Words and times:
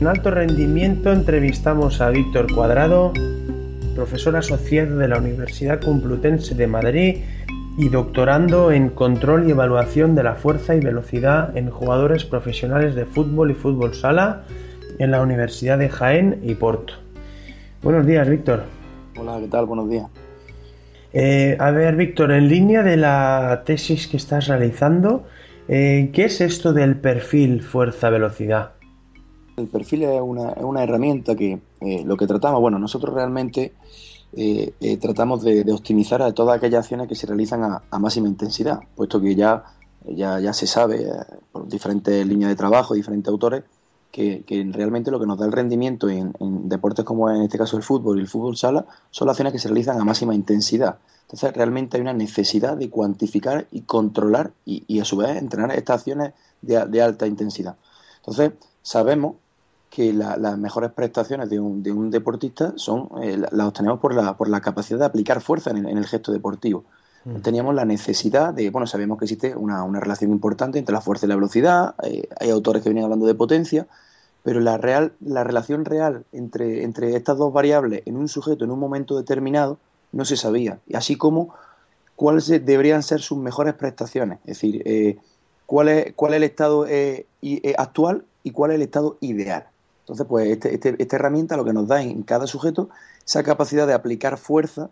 En 0.00 0.06
alto 0.06 0.30
rendimiento 0.30 1.12
entrevistamos 1.12 2.00
a 2.00 2.08
Víctor 2.08 2.50
Cuadrado, 2.54 3.12
profesor 3.94 4.34
asociado 4.34 4.96
de 4.96 5.08
la 5.08 5.18
Universidad 5.18 5.78
Complutense 5.78 6.54
de 6.54 6.66
Madrid 6.66 7.16
y 7.76 7.90
doctorando 7.90 8.72
en 8.72 8.88
control 8.88 9.46
y 9.46 9.50
evaluación 9.50 10.14
de 10.14 10.22
la 10.22 10.36
fuerza 10.36 10.74
y 10.74 10.80
velocidad 10.80 11.54
en 11.54 11.68
jugadores 11.68 12.24
profesionales 12.24 12.94
de 12.94 13.04
fútbol 13.04 13.50
y 13.50 13.54
fútbol 13.54 13.92
sala 13.92 14.44
en 14.98 15.10
la 15.10 15.20
Universidad 15.20 15.76
de 15.76 15.90
Jaén 15.90 16.40
y 16.44 16.54
Porto. 16.54 16.94
Buenos 17.82 18.06
días, 18.06 18.26
Víctor. 18.26 18.62
Hola, 19.18 19.38
¿qué 19.38 19.48
tal? 19.48 19.66
Buenos 19.66 19.90
días. 19.90 20.06
Eh, 21.12 21.58
a 21.60 21.72
ver, 21.72 21.96
Víctor, 21.96 22.32
en 22.32 22.48
línea 22.48 22.82
de 22.82 22.96
la 22.96 23.64
tesis 23.66 24.08
que 24.08 24.16
estás 24.16 24.48
realizando, 24.48 25.26
eh, 25.68 26.08
¿qué 26.14 26.24
es 26.24 26.40
esto 26.40 26.72
del 26.72 26.96
perfil 26.96 27.62
fuerza-velocidad? 27.62 28.79
El 29.56 29.68
perfil 29.68 30.04
es 30.04 30.20
una, 30.20 30.82
herramienta 30.82 31.34
que 31.34 31.60
eh, 31.80 32.02
lo 32.04 32.16
que 32.16 32.26
tratamos, 32.26 32.60
bueno, 32.60 32.78
nosotros 32.78 33.14
realmente 33.14 33.72
tratamos 35.00 35.42
de, 35.42 35.64
optimizar 35.72 36.22
a 36.22 36.32
todas 36.32 36.56
aquellas 36.56 36.84
acciones 36.84 37.08
que 37.08 37.16
se 37.16 37.26
realizan 37.26 37.64
a, 37.64 37.98
máxima 37.98 38.28
intensidad, 38.28 38.80
puesto 38.94 39.20
que 39.20 39.34
ya, 39.34 39.64
ya, 40.06 40.38
ya 40.38 40.52
se 40.52 40.68
sabe 40.68 41.04
por 41.50 41.68
diferentes 41.68 42.24
líneas 42.24 42.50
de 42.50 42.56
trabajo, 42.56 42.94
diferentes 42.94 43.28
autores, 43.28 43.64
que, 44.10 44.70
realmente 44.72 45.10
lo 45.10 45.20
que 45.20 45.26
nos 45.26 45.38
da 45.38 45.46
el 45.46 45.52
rendimiento 45.52 46.08
en, 46.08 46.32
deportes 46.68 47.04
como 47.04 47.30
en 47.30 47.42
este 47.42 47.58
caso 47.58 47.76
el 47.76 47.82
fútbol 47.82 48.18
y 48.18 48.22
el 48.22 48.28
fútbol 48.28 48.56
sala 48.56 48.86
son 49.10 49.26
las 49.26 49.34
acciones 49.34 49.52
que 49.52 49.58
se 49.58 49.68
realizan 49.68 50.00
a 50.00 50.04
máxima 50.04 50.34
intensidad. 50.34 50.98
Entonces 51.22 51.52
realmente 51.52 51.96
hay 51.96 52.00
una 52.00 52.12
necesidad 52.12 52.76
de 52.76 52.90
cuantificar 52.90 53.68
y 53.70 53.82
controlar 53.82 54.52
y, 54.64 54.98
a 54.98 55.04
su 55.04 55.16
vez 55.16 55.36
entrenar 55.36 55.70
estas 55.76 55.98
acciones 55.98 56.32
de, 56.60 57.02
alta 57.02 57.26
intensidad. 57.26 57.76
Entonces 58.16 58.52
sabemos 58.82 59.36
que 59.90 60.12
las 60.12 60.56
mejores 60.56 60.92
prestaciones 60.92 61.50
de 61.50 61.58
un, 61.58 62.10
deportista 62.10 62.72
son 62.76 63.08
eh, 63.22 63.36
las 63.36 63.66
obtenemos 63.66 63.98
por 63.98 64.14
la, 64.14 64.36
por 64.36 64.48
la 64.48 64.60
capacidad 64.60 65.00
de 65.00 65.04
aplicar 65.04 65.40
fuerza 65.40 65.70
en 65.70 65.84
el, 65.84 66.06
gesto 66.06 66.30
deportivo. 66.30 66.84
Mm. 67.24 67.40
Teníamos 67.40 67.74
la 67.74 67.84
necesidad 67.84 68.54
de, 68.54 68.70
bueno, 68.70 68.86
sabemos 68.86 69.18
que 69.18 69.24
existe 69.24 69.56
una, 69.56 69.84
relación 69.98 70.30
importante 70.30 70.78
entre 70.78 70.92
la 70.92 71.00
fuerza 71.00 71.26
y 71.26 71.28
la 71.28 71.34
velocidad, 71.34 71.96
eh, 72.04 72.28
hay 72.38 72.50
autores 72.50 72.84
que 72.84 72.88
vienen 72.88 73.02
hablando 73.02 73.26
de 73.26 73.34
potencia, 73.34 73.88
pero 74.44 74.60
la, 74.60 74.78
real, 74.78 75.12
la 75.20 75.42
relación 75.42 75.84
real 75.84 76.24
entre, 76.32 76.84
entre 76.84 77.16
estas 77.16 77.36
dos 77.36 77.52
variables 77.52 78.02
en 78.06 78.16
un 78.16 78.28
sujeto 78.28 78.64
en 78.64 78.70
un 78.70 78.78
momento 78.78 79.18
determinado 79.18 79.78
no 80.12 80.24
se 80.24 80.36
sabía, 80.36 80.78
y 80.86 80.94
así 80.94 81.16
como 81.16 81.52
cuáles 82.14 82.46
deberían 82.48 83.02
ser 83.02 83.20
sus 83.20 83.38
mejores 83.38 83.74
prestaciones, 83.74 84.38
es 84.44 84.60
decir, 84.60 84.82
eh, 84.84 85.18
cuál, 85.66 85.88
es, 85.88 86.12
cuál 86.14 86.32
es 86.32 86.36
el 86.38 86.42
estado 86.44 86.86
eh, 86.86 87.26
actual 87.76 88.24
y 88.42 88.50
cuál 88.50 88.70
es 88.72 88.76
el 88.76 88.82
estado 88.82 89.16
ideal. 89.20 89.66
Entonces, 90.00 90.26
pues 90.26 90.48
este, 90.48 90.74
este, 90.74 90.96
esta 90.98 91.16
herramienta 91.16 91.56
lo 91.56 91.64
que 91.64 91.72
nos 91.72 91.86
da 91.86 92.02
en 92.02 92.22
cada 92.22 92.46
sujeto 92.46 92.90
esa 93.24 93.42
capacidad 93.42 93.86
de 93.86 93.92
aplicar 93.92 94.38
fuerza 94.38 94.90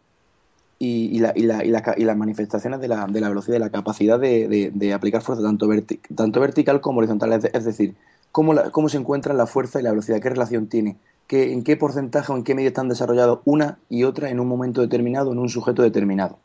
y, 0.78 1.18
la, 1.18 1.32
y, 1.34 1.42
la, 1.42 1.64
y, 1.64 1.72
y, 1.96 2.04
las 2.04 2.16
manifestaciones 2.16 2.80
de 2.80 2.86
la, 2.86 3.06
de 3.06 3.20
la 3.20 3.28
velocidad, 3.28 3.56
de 3.56 3.60
la 3.60 3.70
capacidad 3.70 4.18
de, 4.18 4.70
de, 4.72 4.92
aplicar 4.92 5.22
fuerza 5.22 5.42
tanto, 5.42 5.68
tanto 6.14 6.40
vertical 6.40 6.80
como 6.80 6.98
horizontal. 6.98 7.32
Es, 7.32 7.64
decir, 7.64 7.96
cómo, 8.30 8.54
cómo 8.70 8.88
se 8.88 8.98
encuentran 8.98 9.36
la 9.36 9.46
fuerza 9.46 9.80
y 9.80 9.82
la 9.82 9.90
velocidad, 9.90 10.20
qué 10.20 10.30
relación 10.30 10.68
tiene, 10.68 10.96
qué, 11.26 11.52
en 11.52 11.64
qué 11.64 11.76
porcentaje 11.76 12.32
o 12.32 12.36
en 12.36 12.44
qué 12.44 12.54
medida 12.54 12.68
están 12.68 12.88
desarrollados 12.88 13.40
una 13.44 13.78
y 13.88 14.04
otra 14.04 14.30
en 14.30 14.38
un 14.38 14.46
momento 14.46 14.80
determinado, 14.80 15.32
en 15.32 15.38
un 15.38 15.48
sujeto 15.48 15.82
determinado. 15.82 16.38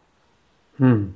Hmm. 0.80 1.10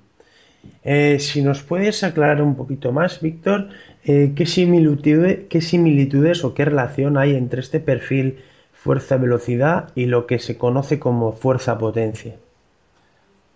Eh, 0.83 1.17
si 1.19 1.41
nos 1.41 1.63
puedes 1.63 2.03
aclarar 2.03 2.41
un 2.41 2.55
poquito 2.55 2.91
más, 2.91 3.19
Víctor, 3.21 3.69
eh, 4.07 4.33
¿qué, 4.35 4.45
similitudes, 4.45 5.47
¿qué 5.49 5.61
similitudes 5.61 6.43
o 6.43 6.53
qué 6.53 6.65
relación 6.65 7.17
hay 7.17 7.35
entre 7.35 7.61
este 7.61 7.79
perfil 7.79 8.39
fuerza-velocidad 8.71 9.89
y 9.95 10.05
lo 10.05 10.25
que 10.27 10.39
se 10.39 10.57
conoce 10.57 10.97
como 10.97 11.33
fuerza-potencia? 11.33 12.37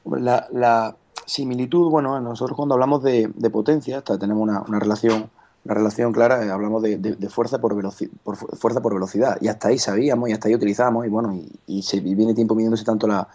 La, 0.06 0.96
similitud, 1.26 1.90
bueno, 1.90 2.20
nosotros 2.20 2.58
cuando 2.58 2.76
hablamos 2.76 3.02
de, 3.02 3.30
potencia, 3.52 4.02
tenemos 4.02 4.44
una, 4.44 4.80
relación 4.80 5.30
una 5.64 5.76
relación 5.76 6.12
clara, 6.12 6.44
eh, 6.44 6.50
hablamos 6.50 6.82
de, 6.82 7.30
fuerza 7.30 7.60
por, 7.60 7.80
por, 8.24 8.36
fuerza 8.36 8.82
por 8.82 8.94
velocidad, 8.94 9.38
y 9.42 9.48
hasta 9.48 9.68
ahí 9.70 9.78
sabíamos, 9.78 10.30
y 10.30 10.34
hasta 10.34 10.48
ahí 10.48 10.56
utilizábamos, 10.56 11.06
y 11.06 11.10
bueno, 11.10 11.40
y, 11.68 11.82
se 11.84 12.00
viene 12.00 12.34
tiempo 12.34 12.56
midiéndose 12.56 12.84
tanto 12.84 13.08
la, 13.08 13.28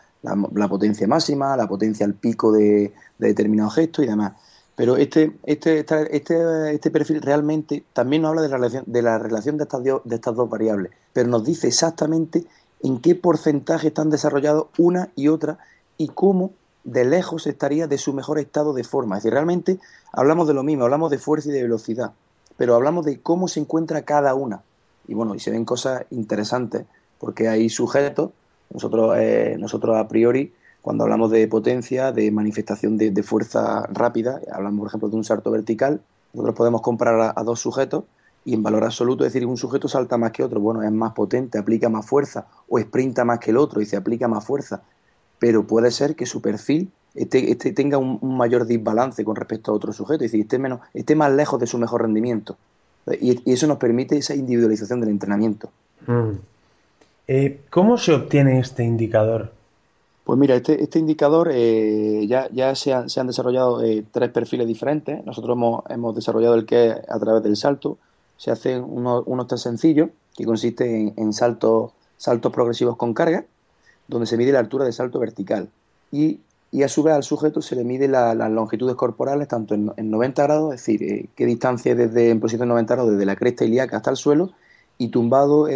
potencia 0.68 1.06
máxima, 1.06 1.56
la 1.56 1.68
potencia 1.68 2.04
al 2.04 2.14
pico 2.14 2.52
de, 2.52 2.92
determinado 3.18 3.70
gesto 3.70 4.02
y 4.02 4.06
demás. 4.06 4.32
Pero 4.76 4.98
este, 4.98 5.32
este, 5.44 5.80
este, 5.80 6.74
este 6.74 6.90
perfil 6.90 7.22
realmente 7.22 7.84
también 7.94 8.22
nos 8.22 8.30
habla 8.30 8.42
de 8.42 8.48
la 8.48 8.56
relación 8.56 8.84
de, 8.86 9.02
la 9.02 9.18
relación 9.18 9.56
de, 9.56 9.64
estas, 9.64 9.82
de 9.82 10.14
estas 10.14 10.34
dos 10.36 10.50
variables, 10.50 10.92
pero 11.14 11.28
nos 11.28 11.44
dice 11.44 11.66
exactamente 11.66 12.44
en 12.82 13.00
qué 13.00 13.14
porcentaje 13.14 13.88
están 13.88 14.10
desarrollados 14.10 14.66
una 14.76 15.08
y 15.16 15.28
otra 15.28 15.58
y 15.96 16.08
cómo 16.08 16.52
de 16.84 17.04
lejos 17.06 17.46
estaría 17.46 17.86
de 17.86 17.96
su 17.96 18.12
mejor 18.12 18.38
estado 18.38 18.74
de 18.74 18.84
forma. 18.84 19.16
Es 19.16 19.22
decir, 19.22 19.32
realmente 19.32 19.80
hablamos 20.12 20.46
de 20.46 20.54
lo 20.54 20.62
mismo, 20.62 20.84
hablamos 20.84 21.10
de 21.10 21.18
fuerza 21.18 21.48
y 21.48 21.52
de 21.52 21.62
velocidad, 21.62 22.12
pero 22.58 22.74
hablamos 22.74 23.04
de 23.06 23.20
cómo 23.20 23.48
se 23.48 23.60
encuentra 23.60 24.02
cada 24.02 24.34
una. 24.34 24.62
Y 25.08 25.14
bueno, 25.14 25.34
y 25.34 25.40
se 25.40 25.50
ven 25.50 25.64
cosas 25.64 26.04
interesantes, 26.10 26.84
porque 27.18 27.48
hay 27.48 27.70
sujetos, 27.70 28.30
nosotros, 28.70 29.16
eh, 29.18 29.56
nosotros 29.58 29.96
a 29.96 30.06
priori, 30.06 30.52
cuando 30.86 31.02
hablamos 31.02 31.32
de 31.32 31.48
potencia, 31.48 32.12
de 32.12 32.30
manifestación 32.30 32.96
de, 32.96 33.22
fuerza 33.24 33.88
rápida, 33.92 34.40
hablamos 34.52 34.78
por 34.78 34.86
ejemplo 34.86 35.08
de 35.08 35.16
un 35.16 35.24
salto 35.24 35.50
vertical, 35.50 36.00
nosotros 36.32 36.54
podemos 36.54 36.80
comparar 36.80 37.32
a, 37.34 37.42
dos 37.42 37.58
sujetos 37.58 38.04
y 38.44 38.54
en 38.54 38.62
valor 38.62 38.84
absoluto 38.84 39.24
decir 39.24 39.44
un 39.46 39.56
sujeto 39.56 39.88
salta 39.88 40.16
más 40.16 40.30
que 40.30 40.44
otro, 40.44 40.60
bueno, 40.60 40.84
es 40.84 40.92
más 40.92 41.12
potente, 41.12 41.58
aplica 41.58 41.88
más 41.88 42.06
fuerza, 42.06 42.46
o 42.68 42.78
sprinta 42.78 43.24
más 43.24 43.40
que 43.40 43.50
el 43.50 43.56
otro 43.56 43.80
y 43.80 43.84
se 43.84 43.96
aplica 43.96 44.28
más 44.28 44.44
fuerza 44.44 44.80
pero 45.40 45.66
puede 45.66 45.90
ser 45.90 46.14
que 46.14 46.24
su 46.24 46.40
perfil 46.40 46.92
tenga 47.74 47.98
un, 47.98 48.20
mayor 48.22 48.64
desbalance 48.64 49.24
con 49.24 49.34
respecto 49.34 49.72
a 49.72 49.74
otro 49.74 49.92
sujeto, 49.92 50.22
es 50.22 50.30
decir, 50.30 50.42
esté, 50.42 50.60
menos, 50.60 50.78
esté 50.94 51.16
más 51.16 51.32
lejos 51.32 51.58
de 51.58 51.66
su 51.66 51.78
mejor 51.78 52.02
rendimiento. 52.02 52.56
Y, 53.20 53.42
eso 53.52 53.66
nos 53.66 53.78
permite 53.78 54.16
esa 54.16 54.36
individualización 54.36 55.00
del 55.00 55.08
entrenamiento. 55.08 55.68
Mm. 56.06 56.38
Eh, 57.26 57.60
¿Cómo 57.70 57.98
se 57.98 58.12
obtiene 58.12 58.60
este 58.60 58.84
indicador? 58.84 59.55
Pues 60.26 60.40
mira, 60.40 60.56
este, 60.56 60.82
este 60.82 60.98
indicador 60.98 61.50
eh, 61.52 62.26
ya, 62.26 62.48
ya 62.50 62.74
se, 62.74 62.92
han, 62.92 63.06
desarrollado 63.28 63.80
eh, 63.84 64.04
tres 64.10 64.28
perfiles 64.30 64.66
diferentes. 64.66 65.24
Nosotros 65.24 65.56
hemos, 65.88 66.16
desarrollado 66.16 66.56
el 66.56 66.66
que 66.66 66.88
es 66.88 66.96
a 67.08 67.20
través 67.20 67.44
del 67.44 67.56
salto. 67.56 67.96
Se 68.36 68.50
hacen 68.50 68.82
unos, 68.82 69.22
unos 69.26 69.46
test 69.46 69.62
sencillos 69.62 70.10
que 70.36 70.44
consisten 70.44 71.14
en, 71.16 71.32
saltos, 71.32 71.92
saltos 72.16 72.52
progresivos 72.52 72.96
con 72.96 73.14
carga 73.14 73.44
donde 74.08 74.26
se 74.26 74.36
mide 74.36 74.50
la 74.50 74.58
altura 74.58 74.84
de 74.84 74.90
salto 74.90 75.20
vertical. 75.20 75.68
Y, 76.10 76.40
a 76.82 76.88
su 76.88 77.04
vez 77.04 77.14
al 77.14 77.22
sujeto 77.22 77.62
se 77.62 77.76
le 77.76 77.84
mide 77.84 78.08
las 78.08 78.50
longitudes 78.50 78.96
corporales 78.96 79.46
tanto 79.46 79.74
en, 79.74 79.92
90 79.96 80.42
grados, 80.42 80.74
es 80.74 80.80
decir, 80.80 81.02
eh, 81.04 81.26
qué 81.36 81.46
distancia 81.46 81.94
desde 81.94 82.30
en 82.30 82.40
posición 82.40 82.68
90 82.68 82.94
grados 82.96 83.12
desde 83.12 83.26
la 83.26 83.36
cresta 83.36 83.64
ilíaca 83.64 83.98
hasta 83.98 84.10
el 84.10 84.16
suelo 84.16 84.50
y 84.98 85.08
tumbado 85.08 85.68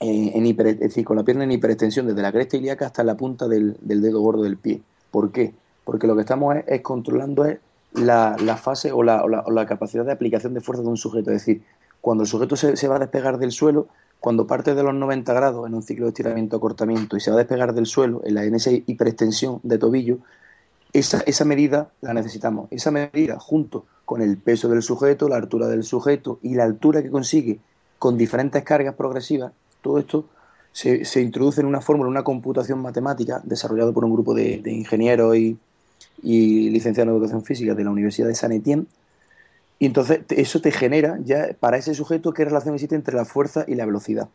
en 0.00 0.46
hiper, 0.46 0.68
es 0.68 0.80
decir, 0.80 1.04
con 1.04 1.16
la 1.16 1.24
pierna 1.24 1.44
en 1.44 1.52
hiperextensión 1.52 2.06
desde 2.06 2.22
la 2.22 2.30
cresta 2.30 2.56
ilíaca 2.56 2.86
hasta 2.86 3.02
la 3.02 3.16
punta 3.16 3.48
del, 3.48 3.76
dedo 3.80 4.20
gordo 4.20 4.42
del 4.42 4.56
pie. 4.56 4.80
¿Por 5.10 5.32
qué? 5.32 5.54
Porque 5.84 6.06
lo 6.06 6.14
que 6.14 6.20
estamos 6.20 6.56
es, 6.66 6.80
controlando 6.82 7.44
es 7.44 7.58
la, 7.92 8.36
fase 8.60 8.92
o 8.92 9.02
la, 9.02 9.24
o 9.24 9.50
la, 9.50 9.66
capacidad 9.66 10.04
de 10.04 10.12
aplicación 10.12 10.54
de 10.54 10.60
fuerza 10.60 10.82
de 10.82 10.88
un 10.88 10.96
sujeto. 10.96 11.30
Es 11.30 11.44
decir, 11.44 11.62
cuando 12.00 12.22
el 12.22 12.28
sujeto 12.28 12.54
se, 12.54 12.76
se 12.76 12.88
va 12.88 12.96
a 12.96 13.00
despegar 13.00 13.38
del 13.38 13.50
suelo, 13.50 13.88
cuando 14.20 14.46
parte 14.46 14.74
de 14.74 14.82
los 14.82 14.94
90 14.94 15.32
grados 15.32 15.66
en 15.66 15.74
un 15.74 15.82
ciclo 15.82 16.06
de 16.06 16.10
estiramiento-acortamiento 16.10 17.16
y 17.16 17.20
se 17.20 17.30
va 17.30 17.36
a 17.36 17.38
despegar 17.38 17.74
del 17.74 17.86
suelo 17.86 18.20
en, 18.24 18.34
la, 18.34 18.44
en 18.44 18.54
esa 18.54 18.70
hiperextensión 18.70 19.60
de 19.62 19.78
tobillo, 19.78 20.18
esa, 20.92 21.20
esa 21.26 21.44
medida 21.44 21.90
la 22.00 22.14
necesitamos. 22.14 22.68
Esa 22.70 22.90
medida, 22.90 23.38
junto 23.38 23.84
con 24.04 24.22
el 24.22 24.38
peso 24.38 24.68
del 24.68 24.82
sujeto, 24.82 25.28
la 25.28 25.36
altura 25.36 25.66
del 25.68 25.84
sujeto 25.84 26.38
y 26.42 26.54
la 26.54 26.64
altura 26.64 27.02
que 27.02 27.10
consigue 27.10 27.58
con 27.98 28.16
diferentes 28.16 28.62
cargas 28.64 28.94
progresivas, 28.94 29.52
todo 29.88 29.98
esto 29.98 30.26
se, 30.72 31.04
se 31.06 31.22
introduce 31.22 31.60
en 31.62 31.66
una 31.66 31.80
fórmula, 31.80 32.10
una 32.10 32.22
computación 32.22 32.80
matemática 32.80 33.40
desarrollada 33.42 33.90
por 33.90 34.04
un 34.04 34.12
grupo 34.12 34.34
de, 34.34 34.60
ingenieros 34.66 35.34
y, 35.36 35.56
y 36.22 36.68
licenciados 36.68 37.08
en 37.08 37.14
educación 37.14 37.42
física 37.42 37.74
de 37.74 37.84
la 37.84 37.90
Universidad 37.90 38.28
de 38.28 38.34
San 38.34 38.52
Etienne, 38.52 38.86
y 39.78 39.86
entonces 39.86 40.20
eso 40.28 40.60
te 40.60 40.72
genera 40.72 41.18
ya 41.24 41.48
para 41.58 41.78
ese 41.78 41.94
sujeto 41.94 42.32
qué 42.32 42.44
relación 42.44 42.74
existe 42.74 42.96
entre 42.96 43.14
la 43.14 43.24
fuerza 43.24 43.64
y 43.66 43.76
la 43.76 43.86
velocidad. 43.86 44.28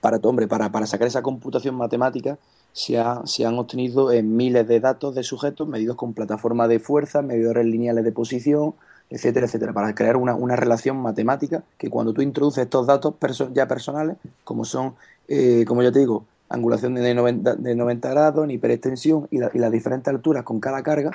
Para 0.00 0.18
tu 0.18 0.28
hombre, 0.28 0.46
para, 0.46 0.70
para 0.70 0.86
sacar 0.86 1.08
esa 1.08 1.22
computación 1.22 1.74
matemática 1.74 2.36
se, 2.72 3.02
se 3.24 3.46
han 3.46 3.58
obtenido 3.58 4.12
en 4.12 4.36
miles 4.36 4.68
de 4.68 4.80
datos 4.80 5.14
de 5.14 5.22
sujetos 5.22 5.66
medidos 5.68 5.96
con 5.96 6.12
plataformas 6.12 6.68
de 6.68 6.80
fuerza, 6.80 7.22
medidores 7.22 7.64
lineales 7.64 8.04
de 8.04 8.12
posición, 8.12 8.74
etcétera, 9.10 9.46
etcétera, 9.46 9.72
para 9.72 9.94
crear 9.94 10.16
una, 10.16 10.34
una 10.34 10.56
relación 10.56 10.98
matemática 10.98 11.62
que 11.78 11.90
cuando 11.90 12.12
tú 12.12 12.22
introduces 12.22 12.64
estos 12.64 12.86
datos 12.86 13.14
ya 13.52 13.66
personales, 13.66 14.16
como 14.44 14.64
son, 14.64 14.94
eh, 15.28 15.64
como 15.66 15.82
ya 15.82 15.92
te 15.92 16.00
digo, 16.00 16.24
angulación 16.48 16.94
de 16.94 17.14
90, 17.14 17.56
de 17.56 17.74
90 17.74 18.10
grados, 18.10 18.44
en 18.44 18.50
hiperextensión 18.50 19.28
y, 19.30 19.38
y 19.38 19.58
las 19.58 19.72
diferentes 19.72 20.08
alturas 20.12 20.44
con 20.44 20.60
cada 20.60 20.82
carga, 20.82 21.12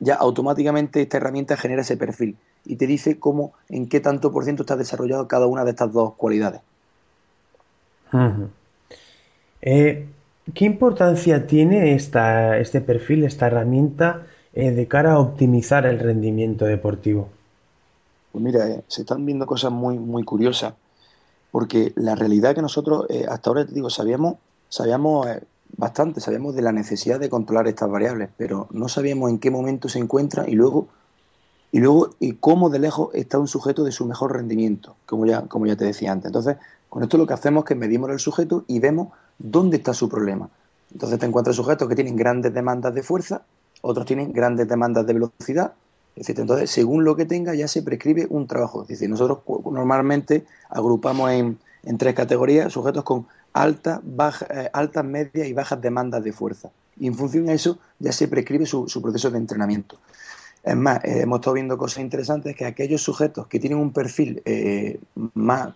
ya 0.00 0.14
automáticamente 0.14 1.02
esta 1.02 1.16
herramienta 1.16 1.56
genera 1.56 1.82
ese 1.82 1.96
perfil 1.96 2.36
y 2.64 2.76
te 2.76 2.86
dice 2.86 3.18
cómo, 3.18 3.52
en 3.68 3.88
qué 3.88 4.00
tanto 4.00 4.32
por 4.32 4.44
ciento 4.44 4.62
está 4.62 4.76
desarrollado 4.76 5.28
cada 5.28 5.46
una 5.46 5.64
de 5.64 5.70
estas 5.70 5.92
dos 5.92 6.14
cualidades. 6.14 6.60
Eh, 9.62 10.06
¿Qué 10.54 10.64
importancia 10.64 11.46
tiene 11.46 11.94
esta, 11.94 12.58
este 12.58 12.80
perfil, 12.80 13.24
esta 13.24 13.46
herramienta 13.46 14.26
eh, 14.54 14.70
de 14.70 14.88
cara 14.88 15.14
a 15.14 15.18
optimizar 15.18 15.86
el 15.86 15.98
rendimiento 15.98 16.64
deportivo? 16.64 17.28
Pues 18.32 18.42
mira, 18.42 18.68
eh, 18.68 18.82
se 18.88 19.02
están 19.02 19.26
viendo 19.26 19.46
cosas 19.46 19.72
muy, 19.72 19.98
muy 19.98 20.24
curiosas, 20.24 20.74
porque 21.50 21.92
la 21.96 22.14
realidad 22.14 22.54
que 22.54 22.62
nosotros 22.62 23.06
hasta 23.28 23.50
ahora, 23.50 23.66
te 23.66 23.72
digo, 23.72 23.90
sabíamos, 23.90 24.36
sabíamos 24.68 25.26
bastante, 25.76 26.20
sabíamos 26.20 26.54
de 26.54 26.62
la 26.62 26.72
necesidad 26.72 27.20
de 27.20 27.28
controlar 27.28 27.68
estas 27.68 27.90
variables, 27.90 28.30
pero 28.36 28.66
no 28.70 28.88
sabíamos 28.88 29.30
en 29.30 29.38
qué 29.38 29.50
momento 29.50 29.88
se 29.88 29.98
encuentra 29.98 30.48
y 30.48 30.54
luego 30.54 30.88
y 31.74 31.80
luego 31.80 32.10
y 32.20 32.34
cómo 32.34 32.70
de 32.70 32.78
lejos 32.78 33.10
está 33.14 33.36
un 33.40 33.48
sujeto 33.48 33.82
de 33.82 33.90
su 33.90 34.06
mejor 34.06 34.32
rendimiento, 34.32 34.94
como 35.06 35.26
ya, 35.26 35.42
como 35.48 35.66
ya 35.66 35.74
te 35.74 35.84
decía 35.84 36.12
antes. 36.12 36.26
Entonces, 36.26 36.56
con 36.88 37.02
esto 37.02 37.18
lo 37.18 37.26
que 37.26 37.34
hacemos 37.34 37.64
es 37.64 37.68
que 37.68 37.74
medimos 37.74 38.10
el 38.10 38.20
sujeto 38.20 38.62
y 38.68 38.78
vemos 38.78 39.08
dónde 39.38 39.78
está 39.78 39.92
su 39.92 40.08
problema. 40.08 40.48
Entonces 40.92 41.18
te 41.18 41.26
encuentras 41.26 41.56
sujetos 41.56 41.88
que 41.88 41.96
tienen 41.96 42.14
grandes 42.14 42.54
demandas 42.54 42.94
de 42.94 43.02
fuerza, 43.02 43.42
otros 43.84 44.06
tienen 44.06 44.32
grandes 44.32 44.66
demandas 44.66 45.06
de 45.06 45.12
velocidad, 45.12 45.74
etc. 46.16 46.38
Entonces, 46.40 46.70
según 46.70 47.04
lo 47.04 47.16
que 47.16 47.26
tenga, 47.26 47.54
ya 47.54 47.68
se 47.68 47.82
prescribe 47.82 48.26
un 48.30 48.46
trabajo. 48.46 48.82
Es 48.82 48.88
decir, 48.88 49.10
nosotros 49.10 49.40
normalmente 49.70 50.44
agrupamos 50.70 51.30
en, 51.30 51.58
tres 51.98 52.14
categorías 52.14 52.72
sujetos 52.72 53.04
con 53.04 53.26
altas, 53.52 54.00
eh, 54.48 54.70
altas, 54.72 55.04
medias 55.04 55.46
y 55.46 55.52
bajas 55.52 55.80
demandas 55.82 56.24
de 56.24 56.32
fuerza. 56.32 56.70
Y 56.98 57.06
en 57.08 57.14
función 57.14 57.46
de 57.46 57.54
eso 57.54 57.78
ya 57.98 58.12
se 58.12 58.26
prescribe 58.26 58.64
su, 58.64 58.86
proceso 59.02 59.30
de 59.30 59.36
entrenamiento. 59.36 59.98
Es 60.62 60.76
más, 60.76 61.04
eh, 61.04 61.20
hemos 61.20 61.40
estado 61.40 61.54
viendo 61.54 61.76
cosas 61.76 61.98
interesantes 61.98 62.56
que 62.56 62.64
aquellos 62.64 63.02
sujetos 63.02 63.46
que 63.48 63.60
tienen 63.60 63.78
un 63.78 63.92
perfil 63.92 64.40
eh, 64.46 64.98
más, 65.34 65.74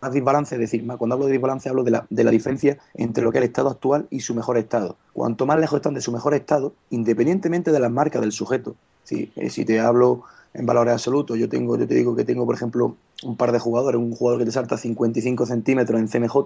más 0.00 0.12
desbalance, 0.12 0.54
es 0.54 0.60
decir, 0.60 0.86
cuando 0.86 1.14
hablo 1.14 1.26
de 1.26 1.32
desbalance 1.32 1.68
hablo 1.68 1.84
de 1.84 1.90
la, 1.90 2.06
de 2.08 2.24
la 2.24 2.30
diferencia 2.30 2.78
entre 2.94 3.24
lo 3.24 3.32
que 3.32 3.38
es 3.38 3.42
el 3.42 3.48
estado 3.48 3.70
actual 3.70 4.06
y 4.10 4.20
su 4.20 4.34
mejor 4.34 4.58
estado. 4.58 4.96
Cuanto 5.12 5.46
más 5.46 5.58
lejos 5.58 5.78
están 5.78 5.94
de 5.94 6.00
su 6.00 6.12
mejor 6.12 6.34
estado, 6.34 6.72
independientemente 6.90 7.72
de 7.72 7.80
las 7.80 7.90
marcas 7.90 8.20
del 8.20 8.32
sujeto, 8.32 8.76
si, 9.02 9.32
eh, 9.36 9.50
si 9.50 9.64
te 9.64 9.80
hablo 9.80 10.22
en 10.54 10.66
valores 10.66 10.92
absolutos, 10.92 11.38
yo 11.38 11.48
tengo, 11.48 11.76
yo 11.76 11.86
te 11.86 11.94
digo 11.94 12.14
que 12.14 12.24
tengo, 12.24 12.46
por 12.46 12.54
ejemplo, 12.54 12.96
un 13.24 13.36
par 13.36 13.52
de 13.52 13.58
jugadores, 13.58 14.00
un 14.00 14.14
jugador 14.14 14.40
que 14.40 14.46
te 14.46 14.52
salta 14.52 14.76
55 14.76 15.46
centímetros 15.46 16.00
en 16.00 16.08
CMJ 16.08 16.36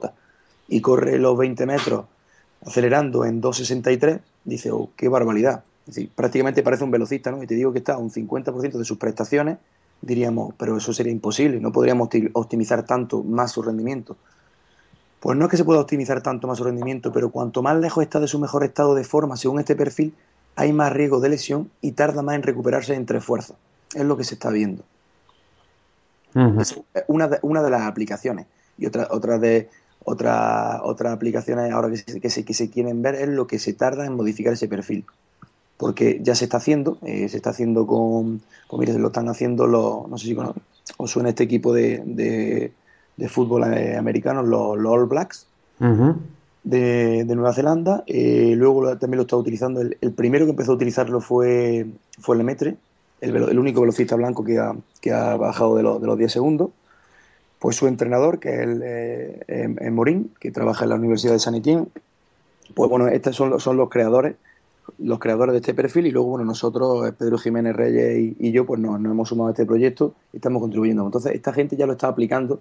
y 0.68 0.80
corre 0.80 1.18
los 1.18 1.36
20 1.36 1.66
metros 1.66 2.06
acelerando 2.64 3.24
en 3.24 3.42
2.63, 3.42 4.20
dice, 4.44 4.70
oh, 4.70 4.90
qué 4.96 5.08
barbaridad. 5.08 5.64
Es 5.86 5.96
decir, 5.96 6.10
prácticamente 6.14 6.62
parece 6.62 6.84
un 6.84 6.92
velocista, 6.92 7.30
¿no? 7.30 7.42
Y 7.42 7.46
te 7.46 7.54
digo 7.54 7.72
que 7.72 7.80
está 7.80 7.94
a 7.94 7.98
un 7.98 8.10
50% 8.10 8.78
de 8.78 8.84
sus 8.84 8.98
prestaciones 8.98 9.58
diríamos, 10.02 10.54
pero 10.58 10.76
eso 10.76 10.92
sería 10.92 11.12
imposible, 11.12 11.60
no 11.60 11.72
podríamos 11.72 12.08
optimizar 12.34 12.84
tanto 12.84 13.22
más 13.22 13.52
su 13.52 13.62
rendimiento. 13.62 14.16
Pues 15.20 15.38
no 15.38 15.44
es 15.44 15.50
que 15.50 15.56
se 15.56 15.64
pueda 15.64 15.80
optimizar 15.80 16.20
tanto 16.20 16.48
más 16.48 16.58
su 16.58 16.64
rendimiento, 16.64 17.12
pero 17.12 17.30
cuanto 17.30 17.62
más 17.62 17.78
lejos 17.78 18.02
está 18.02 18.18
de 18.18 18.26
su 18.26 18.40
mejor 18.40 18.64
estado 18.64 18.94
de 18.96 19.04
forma, 19.04 19.36
según 19.36 19.60
este 19.60 19.76
perfil, 19.76 20.12
hay 20.56 20.72
más 20.72 20.92
riesgo 20.92 21.20
de 21.20 21.28
lesión 21.28 21.70
y 21.80 21.92
tarda 21.92 22.22
más 22.22 22.34
en 22.34 22.42
recuperarse 22.42 22.94
entre 22.94 23.18
esfuerzos. 23.18 23.56
Es 23.94 24.04
lo 24.04 24.16
que 24.16 24.24
se 24.24 24.34
está 24.34 24.50
viendo. 24.50 24.82
Es 26.60 26.80
una 27.06 27.28
de, 27.28 27.38
una 27.42 27.62
de 27.62 27.70
las 27.70 27.82
aplicaciones. 27.82 28.46
Y 28.78 28.86
otra, 28.86 29.06
otra 29.10 29.38
de 29.38 29.68
otra, 30.04 30.80
otras 30.82 31.12
aplicaciones 31.12 31.70
ahora 31.72 31.90
que 31.90 31.98
se, 31.98 32.20
que, 32.20 32.30
se, 32.30 32.44
que 32.44 32.54
se 32.54 32.70
quieren 32.70 33.02
ver 33.02 33.14
es 33.14 33.28
lo 33.28 33.46
que 33.46 33.60
se 33.60 33.74
tarda 33.74 34.04
en 34.04 34.14
modificar 34.16 34.54
ese 34.54 34.66
perfil 34.66 35.04
porque 35.82 36.20
ya 36.22 36.36
se 36.36 36.44
está 36.44 36.58
haciendo, 36.58 36.98
eh, 37.02 37.28
se 37.28 37.38
está 37.38 37.50
haciendo 37.50 37.88
con, 37.88 38.40
pues 38.68 38.78
mire, 38.78 38.96
lo 39.00 39.08
están 39.08 39.28
haciendo 39.28 39.66
los, 39.66 40.06
no 40.08 40.16
sé 40.16 40.26
si 40.26 40.36
os 40.96 41.10
suena 41.10 41.30
este 41.30 41.42
equipo 41.42 41.74
de, 41.74 42.70
de, 43.16 43.28
fútbol 43.28 43.64
eh, 43.64 43.96
americano, 43.96 44.44
los, 44.44 44.78
All 44.78 45.06
Blacks 45.06 45.48
de, 46.62 47.24
Nueva 47.26 47.52
Zelanda, 47.52 48.04
eh, 48.06 48.54
luego 48.56 48.96
también 48.96 49.16
lo 49.16 49.22
está 49.22 49.36
utilizando, 49.36 49.80
el, 49.80 50.12
primero 50.12 50.44
que 50.44 50.52
empezó 50.52 50.70
a 50.70 50.76
utilizarlo 50.76 51.20
fue, 51.20 51.84
fue 52.20 52.36
Lemaitre, 52.36 52.76
el, 53.20 53.34
el 53.34 53.58
único 53.58 53.80
velocista 53.80 54.14
blanco 54.14 54.44
que 54.44 54.60
ha, 54.60 54.76
que 55.00 55.10
ha 55.10 55.34
bajado 55.34 55.74
de, 55.74 55.82
de 55.82 56.06
los 56.06 56.16
10 56.16 56.30
segundos, 56.30 56.70
pues 57.58 57.74
su 57.74 57.88
entrenador, 57.88 58.38
que 58.38 58.50
es 58.50 58.68
el, 59.48 59.90
Morín, 59.90 60.30
que 60.38 60.52
trabaja 60.52 60.84
en 60.84 60.90
la 60.90 60.94
Universidad 60.96 61.32
de 61.32 61.40
San 61.40 61.56
Etienne, 61.56 61.88
pues 62.72 62.88
bueno, 62.88 63.08
estos 63.08 63.34
son, 63.34 63.58
son 63.58 63.76
los 63.76 63.90
creadores 63.90 64.36
los 64.98 65.18
creadores 65.18 65.52
de 65.52 65.58
este 65.58 65.74
perfil 65.74 66.06
y 66.06 66.10
luego, 66.10 66.28
bueno, 66.28 66.44
nosotros, 66.44 67.08
eh, 67.08 67.12
Pedro 67.12 67.38
Jiménez 67.38 67.74
Reyes 67.74 68.34
y, 68.38 68.52
yo, 68.52 68.66
pues 68.66 68.80
nos, 68.80 68.96
hemos 68.96 69.28
sumado 69.28 69.48
a 69.48 69.52
este 69.52 69.66
proyecto 69.66 70.14
y 70.32 70.36
estamos 70.36 70.60
contribuyendo. 70.60 71.04
Entonces, 71.04 71.32
esta 71.34 71.52
gente 71.52 71.76
ya 71.76 71.86
lo 71.86 71.92
está 71.92 72.08
aplicando 72.08 72.60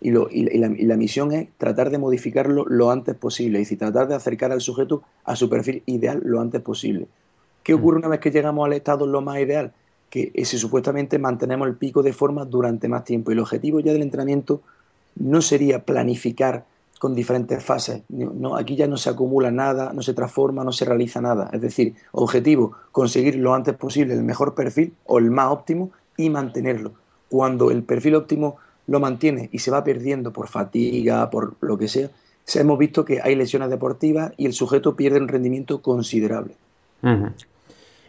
y, 0.00 0.10
lo, 0.10 0.28
y, 0.30 0.44
la, 0.58 0.96
misión 0.96 1.32
es 1.32 1.48
tratar 1.58 1.90
de 1.90 1.98
modificarlo 1.98 2.64
lo 2.66 2.90
antes 2.90 3.14
posible, 3.14 3.58
es 3.58 3.66
decir, 3.66 3.78
tratar 3.78 4.08
de 4.08 4.14
acercar 4.14 4.52
al 4.52 4.60
sujeto 4.60 5.02
a 5.24 5.36
su 5.36 5.48
perfil 5.48 5.82
ideal 5.86 6.20
lo 6.24 6.40
antes 6.40 6.60
posible. 6.60 7.08
¿Qué 7.62 7.74
mm. 7.74 7.78
ocurre 7.78 7.98
una 7.98 8.08
vez 8.08 8.20
que 8.20 8.30
llegamos 8.30 8.66
al 8.66 8.72
estado 8.72 9.06
lo 9.06 9.20
más 9.20 9.38
ideal? 9.38 9.72
Que 10.10 10.32
si 10.44 10.58
supuestamente 10.58 11.18
mantenemos 11.18 11.66
el 11.66 11.74
pico 11.74 12.02
de 12.02 12.12
forma 12.12 12.44
durante 12.44 12.88
más 12.88 13.04
tiempo. 13.04 13.30
Y 13.30 13.34
el 13.34 13.40
objetivo 13.40 13.80
ya 13.80 13.92
del 13.92 14.02
entrenamiento 14.02 14.60
no 15.16 15.42
sería 15.42 15.84
planificar 15.84 16.64
con 16.98 17.14
diferentes 17.14 17.62
fases. 17.62 18.02
No, 18.08 18.56
aquí 18.56 18.76
ya 18.76 18.86
no 18.86 18.96
se 18.96 19.10
acumula 19.10 19.50
nada, 19.50 19.92
no 19.92 20.02
se 20.02 20.14
transforma, 20.14 20.64
no 20.64 20.72
se 20.72 20.84
realiza 20.84 21.20
nada. 21.20 21.50
Es 21.52 21.60
decir, 21.60 21.94
objetivo, 22.12 22.72
conseguir 22.92 23.36
lo 23.36 23.54
antes 23.54 23.74
posible 23.74 24.14
el 24.14 24.22
mejor 24.22 24.54
perfil 24.54 24.94
o 25.04 25.18
el 25.18 25.30
más 25.30 25.50
óptimo 25.50 25.90
y 26.16 26.30
mantenerlo. 26.30 26.92
Cuando 27.28 27.70
el 27.70 27.82
perfil 27.82 28.14
óptimo 28.14 28.56
lo 28.86 29.00
mantiene 29.00 29.48
y 29.52 29.58
se 29.58 29.70
va 29.70 29.84
perdiendo 29.84 30.32
por 30.32 30.48
fatiga, 30.48 31.28
por 31.30 31.56
lo 31.60 31.76
que 31.76 31.88
sea, 31.88 32.10
se 32.44 32.60
hemos 32.60 32.78
visto 32.78 33.04
que 33.04 33.20
hay 33.20 33.34
lesiones 33.34 33.70
deportivas 33.70 34.32
y 34.36 34.46
el 34.46 34.52
sujeto 34.52 34.94
pierde 34.94 35.20
un 35.20 35.28
rendimiento 35.28 35.82
considerable. 35.82 36.54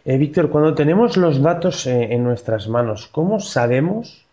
Eh, 0.04 0.16
Víctor, 0.16 0.48
cuando 0.48 0.74
tenemos 0.74 1.16
los 1.16 1.42
datos 1.42 1.86
eh, 1.86 2.14
en 2.14 2.22
nuestras 2.22 2.68
manos, 2.68 3.08
¿cómo 3.08 3.40
sabemos 3.40 4.27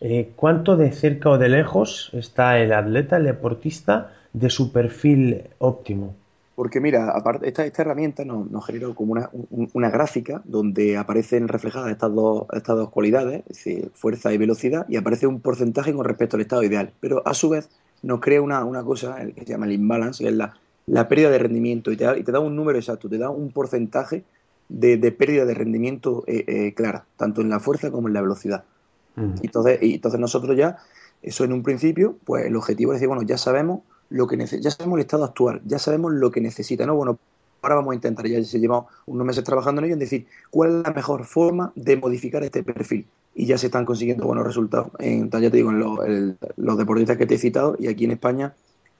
eh, 0.00 0.32
¿cuánto 0.36 0.76
de 0.76 0.92
cerca 0.92 1.30
o 1.30 1.38
de 1.38 1.48
lejos 1.48 2.10
está 2.12 2.58
el 2.58 2.72
atleta, 2.72 3.16
el 3.16 3.24
deportista, 3.24 4.12
de 4.32 4.50
su 4.50 4.72
perfil 4.72 5.44
óptimo? 5.58 6.14
Porque 6.56 6.80
mira, 6.80 7.10
aparte, 7.10 7.48
esta, 7.48 7.64
herramienta 7.64 8.24
nos, 8.24 8.64
genera 8.64 8.88
como 8.94 9.14
una, 9.74 9.90
gráfica 9.90 10.40
donde 10.44 10.96
aparecen 10.96 11.48
reflejadas 11.48 11.90
estas 11.90 12.14
dos, 12.14 12.46
estas 12.52 12.76
dos 12.76 12.88
cualidades, 12.88 13.42
es 13.50 13.56
decir, 13.56 13.90
fuerza 13.92 14.32
y 14.32 14.38
velocidad, 14.38 14.86
y 14.88 14.96
aparece 14.96 15.26
un 15.26 15.40
porcentaje 15.40 15.92
con 15.92 16.06
respecto 16.06 16.36
al 16.36 16.40
estado 16.40 16.62
ideal. 16.62 16.92
Pero 16.98 17.22
a 17.26 17.34
su 17.34 17.50
vez 17.50 17.68
nos 18.02 18.20
crea 18.20 18.40
una, 18.40 18.82
cosa 18.84 19.16
que 19.34 19.44
se 19.44 19.52
llama 19.52 19.66
el 19.66 19.72
imbalance, 19.72 20.24
que 20.24 20.30
es 20.30 20.36
la, 20.36 21.08
pérdida 21.08 21.28
de 21.28 21.38
rendimiento, 21.38 21.92
y 21.92 21.98
te, 21.98 22.04
da, 22.04 22.16
y 22.16 22.22
te 22.22 22.32
da 22.32 22.40
un 22.40 22.56
número 22.56 22.78
exacto, 22.78 23.06
te 23.06 23.18
da 23.18 23.28
un 23.28 23.50
porcentaje 23.50 24.24
de, 24.70 25.12
pérdida 25.12 25.44
de 25.44 25.52
rendimiento 25.52 26.24
eh, 26.26 26.44
eh, 26.46 26.74
clara, 26.74 27.04
tanto 27.18 27.42
en 27.42 27.50
la 27.50 27.60
fuerza 27.60 27.90
como 27.90 28.08
en 28.08 28.14
la 28.14 28.22
velocidad. 28.22 28.64
Y 29.16 29.46
entonces, 29.46 29.78
y 29.82 29.94
entonces 29.94 30.20
nosotros 30.20 30.56
ya, 30.56 30.76
eso 31.22 31.44
en 31.44 31.52
un 31.52 31.62
principio, 31.62 32.16
pues 32.24 32.46
el 32.46 32.56
objetivo 32.56 32.92
es 32.92 32.96
decir, 32.96 33.08
bueno, 33.08 33.22
ya 33.22 33.38
sabemos 33.38 33.80
lo 34.10 34.26
que 34.26 34.36
ya 34.36 34.70
sabemos 34.70 34.98
el 34.98 35.00
estado 35.00 35.24
actual, 35.24 35.62
ya 35.64 35.78
sabemos 35.78 36.12
lo 36.12 36.30
que 36.30 36.40
necesita, 36.40 36.84
¿no? 36.86 36.94
Bueno, 36.94 37.18
ahora 37.62 37.76
vamos 37.76 37.92
a 37.92 37.94
intentar, 37.94 38.26
ya 38.26 38.42
se 38.44 38.60
llevamos 38.60 38.86
unos 39.06 39.26
meses 39.26 39.42
trabajando 39.42 39.80
en 39.80 39.86
ello, 39.86 39.94
en 39.94 40.00
decir 40.00 40.26
cuál 40.50 40.78
es 40.78 40.82
la 40.86 40.92
mejor 40.92 41.24
forma 41.24 41.72
de 41.74 41.96
modificar 41.96 42.42
este 42.44 42.62
perfil. 42.62 43.06
Y 43.34 43.46
ya 43.46 43.58
se 43.58 43.66
están 43.66 43.84
consiguiendo 43.84 44.24
buenos 44.26 44.46
resultados. 44.46 44.88
En, 44.98 45.30
ya 45.30 45.50
te 45.50 45.56
digo, 45.56 45.70
en 46.04 46.38
los 46.56 46.78
deportistas 46.78 47.16
que 47.16 47.26
te 47.26 47.34
he 47.34 47.38
citado 47.38 47.76
y 47.78 47.88
aquí 47.88 48.04
en 48.04 48.12
España, 48.12 48.54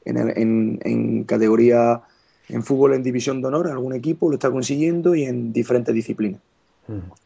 en, 0.04 0.16
en, 0.18 0.78
en 0.82 1.24
categoría 1.24 2.02
en 2.48 2.62
fútbol 2.62 2.94
en 2.94 3.02
división 3.02 3.40
de 3.40 3.48
honor, 3.48 3.68
algún 3.68 3.94
equipo 3.94 4.28
lo 4.28 4.34
está 4.34 4.50
consiguiendo 4.50 5.14
y 5.14 5.24
en 5.24 5.52
diferentes 5.52 5.94
disciplinas. 5.94 6.40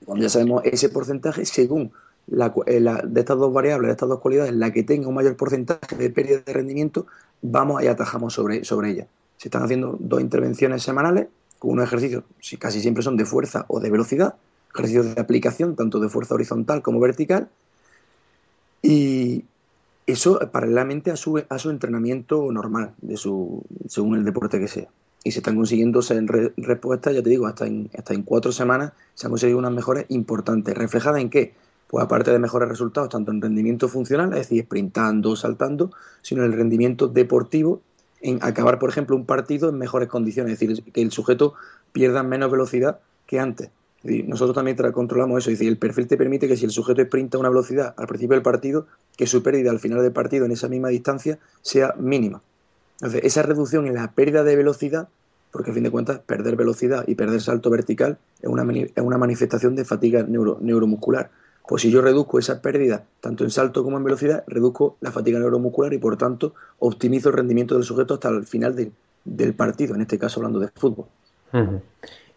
Cuando 0.06 0.22
ya 0.22 0.30
sabemos 0.30 0.62
ese 0.64 0.88
porcentaje, 0.88 1.44
según 1.44 1.92
eh, 2.66 2.80
la, 2.80 3.02
de 3.04 3.20
estas 3.20 3.38
dos 3.38 3.52
variables, 3.52 3.88
de 3.88 3.92
estas 3.92 4.08
dos 4.08 4.20
cualidades, 4.20 4.54
la 4.54 4.72
que 4.72 4.82
tenga 4.82 5.08
un 5.08 5.14
mayor 5.14 5.36
porcentaje 5.36 5.96
de 5.96 6.10
pérdida 6.10 6.38
de 6.44 6.52
rendimiento, 6.52 7.06
vamos 7.42 7.82
y 7.82 7.86
atajamos 7.86 8.34
sobre, 8.34 8.64
sobre 8.64 8.90
ella. 8.90 9.06
Se 9.36 9.48
están 9.48 9.62
haciendo 9.62 9.96
dos 9.98 10.20
intervenciones 10.20 10.82
semanales 10.82 11.28
con 11.58 11.72
unos 11.72 11.86
ejercicios, 11.86 12.24
si 12.40 12.56
casi 12.56 12.80
siempre 12.80 13.02
son 13.02 13.16
de 13.16 13.24
fuerza 13.24 13.64
o 13.68 13.80
de 13.80 13.90
velocidad, 13.90 14.34
ejercicios 14.74 15.14
de 15.14 15.20
aplicación, 15.20 15.76
tanto 15.76 16.00
de 16.00 16.08
fuerza 16.08 16.34
horizontal 16.34 16.82
como 16.82 17.00
vertical, 17.00 17.48
y 18.82 19.44
eso 20.06 20.38
paralelamente 20.50 21.10
a 21.10 21.16
su, 21.16 21.42
a 21.48 21.58
su 21.58 21.70
entrenamiento 21.70 22.50
normal, 22.50 22.94
de 23.02 23.16
su, 23.16 23.62
según 23.88 24.16
el 24.16 24.24
deporte 24.24 24.58
que 24.58 24.68
sea. 24.68 24.88
Y 25.22 25.32
se 25.32 25.40
están 25.40 25.56
consiguiendo 25.56 26.00
en 26.08 26.28
respuestas, 26.56 27.14
ya 27.14 27.22
te 27.22 27.28
digo, 27.28 27.46
hasta 27.46 27.66
en, 27.66 27.90
hasta 27.96 28.14
en 28.14 28.22
cuatro 28.22 28.52
semanas 28.52 28.92
se 29.14 29.26
han 29.26 29.30
conseguido 29.30 29.58
unas 29.58 29.72
mejores 29.72 30.06
importantes. 30.08 30.74
¿Reflejadas 30.74 31.20
en 31.20 31.28
qué? 31.28 31.52
Pues 31.90 32.04
aparte 32.04 32.30
de 32.30 32.38
mejores 32.38 32.68
resultados, 32.68 33.08
tanto 33.08 33.32
en 33.32 33.42
rendimiento 33.42 33.88
funcional, 33.88 34.30
es 34.34 34.48
decir, 34.48 34.62
sprintando, 34.62 35.34
saltando, 35.34 35.90
sino 36.22 36.44
en 36.44 36.52
el 36.52 36.56
rendimiento 36.56 37.08
deportivo, 37.08 37.82
en 38.20 38.38
acabar, 38.42 38.78
por 38.78 38.90
ejemplo, 38.90 39.16
un 39.16 39.26
partido 39.26 39.68
en 39.68 39.76
mejores 39.76 40.08
condiciones, 40.08 40.52
es 40.52 40.60
decir, 40.60 40.92
que 40.92 41.02
el 41.02 41.10
sujeto 41.10 41.54
pierda 41.90 42.22
menos 42.22 42.48
velocidad 42.52 43.00
que 43.26 43.40
antes. 43.40 43.70
nosotros 44.04 44.54
también 44.54 44.76
controlamos 44.92 45.38
eso. 45.38 45.50
Es 45.50 45.58
decir, 45.58 45.68
el 45.68 45.78
perfil 45.78 46.06
te 46.06 46.16
permite 46.16 46.46
que 46.46 46.56
si 46.56 46.64
el 46.64 46.70
sujeto 46.70 47.02
sprinta 47.02 47.38
una 47.38 47.48
velocidad 47.48 47.92
al 47.96 48.06
principio 48.06 48.34
del 48.34 48.42
partido, 48.42 48.86
que 49.16 49.26
su 49.26 49.42
pérdida 49.42 49.72
al 49.72 49.80
final 49.80 50.00
del 50.00 50.12
partido 50.12 50.46
en 50.46 50.52
esa 50.52 50.68
misma 50.68 50.90
distancia 50.90 51.40
sea 51.60 51.94
mínima. 51.98 52.40
Entonces, 53.00 53.22
esa 53.24 53.42
reducción 53.42 53.88
en 53.88 53.94
la 53.94 54.12
pérdida 54.12 54.44
de 54.44 54.54
velocidad, 54.54 55.08
porque 55.50 55.72
a 55.72 55.74
fin 55.74 55.82
de 55.82 55.90
cuentas 55.90 56.20
perder 56.20 56.54
velocidad 56.54 57.04
y 57.08 57.16
perder 57.16 57.40
salto 57.40 57.68
vertical 57.68 58.18
es 58.40 58.48
una, 58.48 58.62
es 58.72 59.02
una 59.02 59.18
manifestación 59.18 59.74
de 59.74 59.84
fatiga 59.84 60.22
neuromuscular. 60.22 61.30
Pues 61.70 61.82
si 61.82 61.90
yo 61.92 62.02
reduzco 62.02 62.40
esa 62.40 62.60
pérdida 62.60 63.04
tanto 63.20 63.44
en 63.44 63.50
salto 63.50 63.84
como 63.84 63.96
en 63.96 64.02
velocidad, 64.02 64.42
reduzco 64.48 64.96
la 65.00 65.12
fatiga 65.12 65.38
neuromuscular 65.38 65.92
y 65.92 65.98
por 65.98 66.16
tanto 66.16 66.52
optimizo 66.80 67.28
el 67.28 67.36
rendimiento 67.36 67.76
del 67.76 67.84
sujeto 67.84 68.14
hasta 68.14 68.28
el 68.28 68.44
final 68.44 68.74
del 69.24 69.54
partido, 69.54 69.94
en 69.94 70.00
este 70.00 70.18
caso 70.18 70.40
hablando 70.40 70.58
de 70.58 70.66
fútbol. 70.74 71.06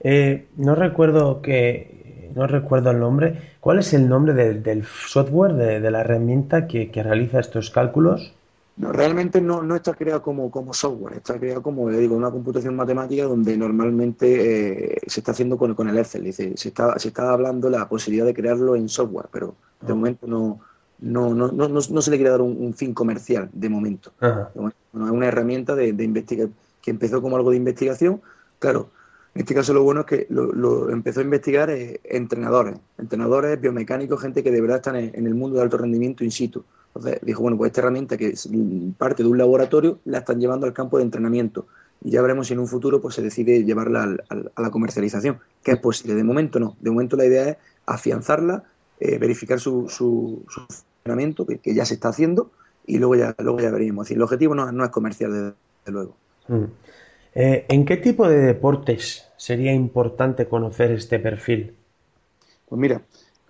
Eh, 0.01 0.45
no 0.57 0.75
recuerdo 0.75 1.41
que 1.41 2.29
no 2.35 2.45
recuerdo 2.45 2.91
el 2.91 2.99
nombre. 2.99 3.55
¿Cuál 3.59 3.79
es 3.79 3.95
el 3.95 4.07
nombre 4.07 4.35
del 4.35 4.85
software 4.85 5.53
de, 5.53 5.89
la 5.89 6.01
herramienta 6.01 6.67
que, 6.67 6.91
realiza 6.93 7.39
estos 7.39 7.71
cálculos? 7.71 8.35
No, 8.75 8.91
realmente 8.91 9.39
no, 9.39 9.61
no 9.61 9.75
está 9.75 9.93
creado 9.93 10.21
como, 10.23 10.49
como 10.49 10.73
software, 10.73 11.17
está 11.17 11.37
creado 11.37 11.61
como 11.61 11.89
le 11.91 11.99
digo, 11.99 12.15
una 12.15 12.31
computación 12.31 12.75
matemática 12.75 13.23
donde 13.25 13.55
normalmente 13.55 14.95
eh, 14.95 15.01
se 15.05 15.19
está 15.19 15.31
haciendo 15.31 15.57
con, 15.57 15.75
con 15.75 15.89
el 15.89 15.97
Excel. 15.97 16.23
Dice, 16.23 16.53
se 16.57 16.69
está, 16.69 16.97
se 16.97 17.09
está 17.09 17.31
hablando 17.31 17.69
la 17.69 17.87
posibilidad 17.87 18.25
de 18.25 18.33
crearlo 18.33 18.75
en 18.75 18.89
software, 18.89 19.27
pero 19.31 19.55
de 19.79 19.91
ah. 19.91 19.95
momento 19.95 20.25
no, 20.25 20.59
no, 20.99 21.35
no, 21.35 21.51
no, 21.51 21.67
no, 21.67 22.01
se 22.01 22.11
le 22.11 22.17
quiere 22.17 22.31
dar 22.31 22.41
un, 22.41 22.73
fin 22.73 22.93
comercial, 22.93 23.49
de 23.53 23.69
momento. 23.69 24.11
es 24.19 24.73
una 24.91 25.27
herramienta 25.27 25.75
de, 25.75 25.93
de 25.93 26.03
investigar 26.03 26.49
que 26.81 26.91
empezó 26.91 27.21
como 27.21 27.37
algo 27.37 27.51
de 27.51 27.57
investigación. 27.57 28.21
Claro, 28.59 28.89
en 29.35 29.41
este 29.41 29.55
caso 29.55 29.73
lo 29.73 29.83
bueno 29.83 30.01
es 30.01 30.05
que 30.05 30.27
lo, 30.29 30.89
empezó 30.91 31.21
a 31.21 31.23
investigar 31.23 31.69
eh, 31.71 31.99
entrenadores, 32.03 32.75
entrenadores 32.99 33.59
biomecánicos, 33.59 34.21
gente 34.21 34.43
que 34.43 34.51
de 34.51 34.61
verdad 34.61 34.77
están 34.77 34.95
en, 34.95 35.25
el 35.25 35.33
mundo 35.33 35.57
de 35.57 35.63
alto 35.63 35.77
rendimiento 35.77 36.23
in 36.23 36.31
situ. 36.31 36.63
Entonces 36.95 37.19
dijo, 37.23 37.41
bueno, 37.41 37.57
pues 37.57 37.69
esta 37.69 37.81
herramienta 37.81 38.17
que 38.17 38.27
es 38.27 38.49
parte 38.97 39.23
de 39.23 39.29
un 39.29 39.37
laboratorio 39.37 39.99
la 40.05 40.19
están 40.19 40.39
llevando 40.39 40.67
al 40.67 40.73
campo 40.73 40.97
de 40.97 41.03
entrenamiento 41.03 41.65
y 42.03 42.11
ya 42.11 42.21
veremos 42.21 42.47
si 42.47 42.53
en 42.53 42.59
un 42.59 42.67
futuro 42.67 43.01
pues 43.01 43.15
se 43.15 43.21
decide 43.21 43.63
llevarla 43.63 44.15
a 44.29 44.61
la 44.61 44.71
comercialización, 44.71 45.39
que 45.63 45.71
es 45.71 45.77
posible. 45.77 46.15
De 46.15 46.23
momento 46.23 46.59
no, 46.59 46.75
de 46.81 46.91
momento 46.91 47.15
la 47.15 47.25
idea 47.25 47.49
es 47.49 47.57
afianzarla, 47.85 48.63
eh, 48.99 49.17
verificar 49.17 49.59
su, 49.59 49.87
funcionamiento, 50.47 51.45
que, 51.45 51.73
ya 51.73 51.85
se 51.85 51.93
está 51.93 52.09
haciendo, 52.09 52.51
y 52.85 52.97
luego 52.97 53.15
ya, 53.15 53.33
luego 53.39 53.59
ya 53.59 53.71
veremos. 53.71 54.11
el 54.11 54.21
objetivo 54.21 54.53
no, 54.53 54.83
es 54.83 54.91
comercial, 54.91 55.31
desde, 55.31 55.91
luego. 55.91 56.15
Mm. 56.49 56.63
Eh, 57.35 57.65
¿En 57.69 57.85
qué 57.85 57.97
tipo 57.97 58.27
de 58.27 58.37
deportes 58.37 59.25
sería 59.37 59.73
importante 59.73 60.47
conocer 60.47 60.91
este 60.91 61.19
perfil? 61.19 61.73
Pues 62.67 62.79
mira, 62.79 63.01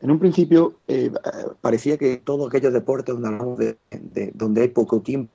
en 0.03 0.12
un 0.12 0.19
principio 0.19 0.75
eh, 0.88 1.12
parecía 1.62 1.98
que 1.98 2.17
todos 2.17 2.50
aquellos 2.50 2.74
deportes 2.74 3.15
donde, 3.17 3.77
de, 3.89 4.31
donde 4.36 4.62
hay 4.62 4.67
poco 4.67 5.01
tiempo 5.01 5.31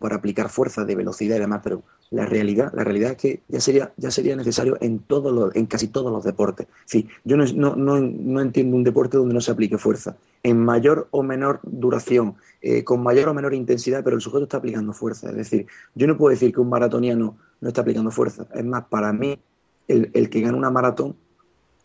para 0.00 0.16
aplicar 0.16 0.48
fuerza 0.48 0.84
de 0.84 0.96
velocidad 0.96 1.36
y 1.36 1.40
demás, 1.40 1.60
pero 1.62 1.84
la 2.10 2.26
realidad, 2.26 2.72
la 2.74 2.82
realidad 2.82 3.12
es 3.12 3.16
que 3.18 3.42
ya 3.46 3.60
sería, 3.60 3.92
ya 3.96 4.10
sería 4.10 4.34
necesario 4.34 4.76
en 4.80 4.98
todos 4.98 5.32
los, 5.32 5.54
en 5.54 5.66
casi 5.66 5.86
todos 5.86 6.10
los 6.10 6.24
deportes. 6.24 6.66
Sí, 6.84 7.08
yo 7.22 7.36
no, 7.36 7.44
no, 7.76 8.00
no, 8.00 8.40
entiendo 8.40 8.76
un 8.76 8.82
deporte 8.82 9.18
donde 9.18 9.34
no 9.34 9.40
se 9.40 9.52
aplique 9.52 9.78
fuerza, 9.78 10.16
en 10.42 10.58
mayor 10.58 11.06
o 11.12 11.22
menor 11.22 11.60
duración, 11.62 12.34
eh, 12.62 12.82
con 12.82 13.04
mayor 13.04 13.28
o 13.28 13.34
menor 13.34 13.54
intensidad, 13.54 14.02
pero 14.02 14.16
el 14.16 14.22
sujeto 14.22 14.44
está 14.44 14.56
aplicando 14.56 14.92
fuerza. 14.92 15.30
Es 15.30 15.36
decir, 15.36 15.66
yo 15.94 16.08
no 16.08 16.16
puedo 16.16 16.30
decir 16.30 16.52
que 16.52 16.60
un 16.60 16.70
maratoniano 16.70 17.36
no 17.60 17.68
está 17.68 17.82
aplicando 17.82 18.10
fuerza. 18.10 18.48
Es 18.52 18.64
más, 18.64 18.86
para 18.86 19.12
mí, 19.12 19.38
el, 19.86 20.10
el 20.12 20.28
que 20.28 20.40
gana 20.40 20.58
una 20.58 20.70
maratón 20.70 21.14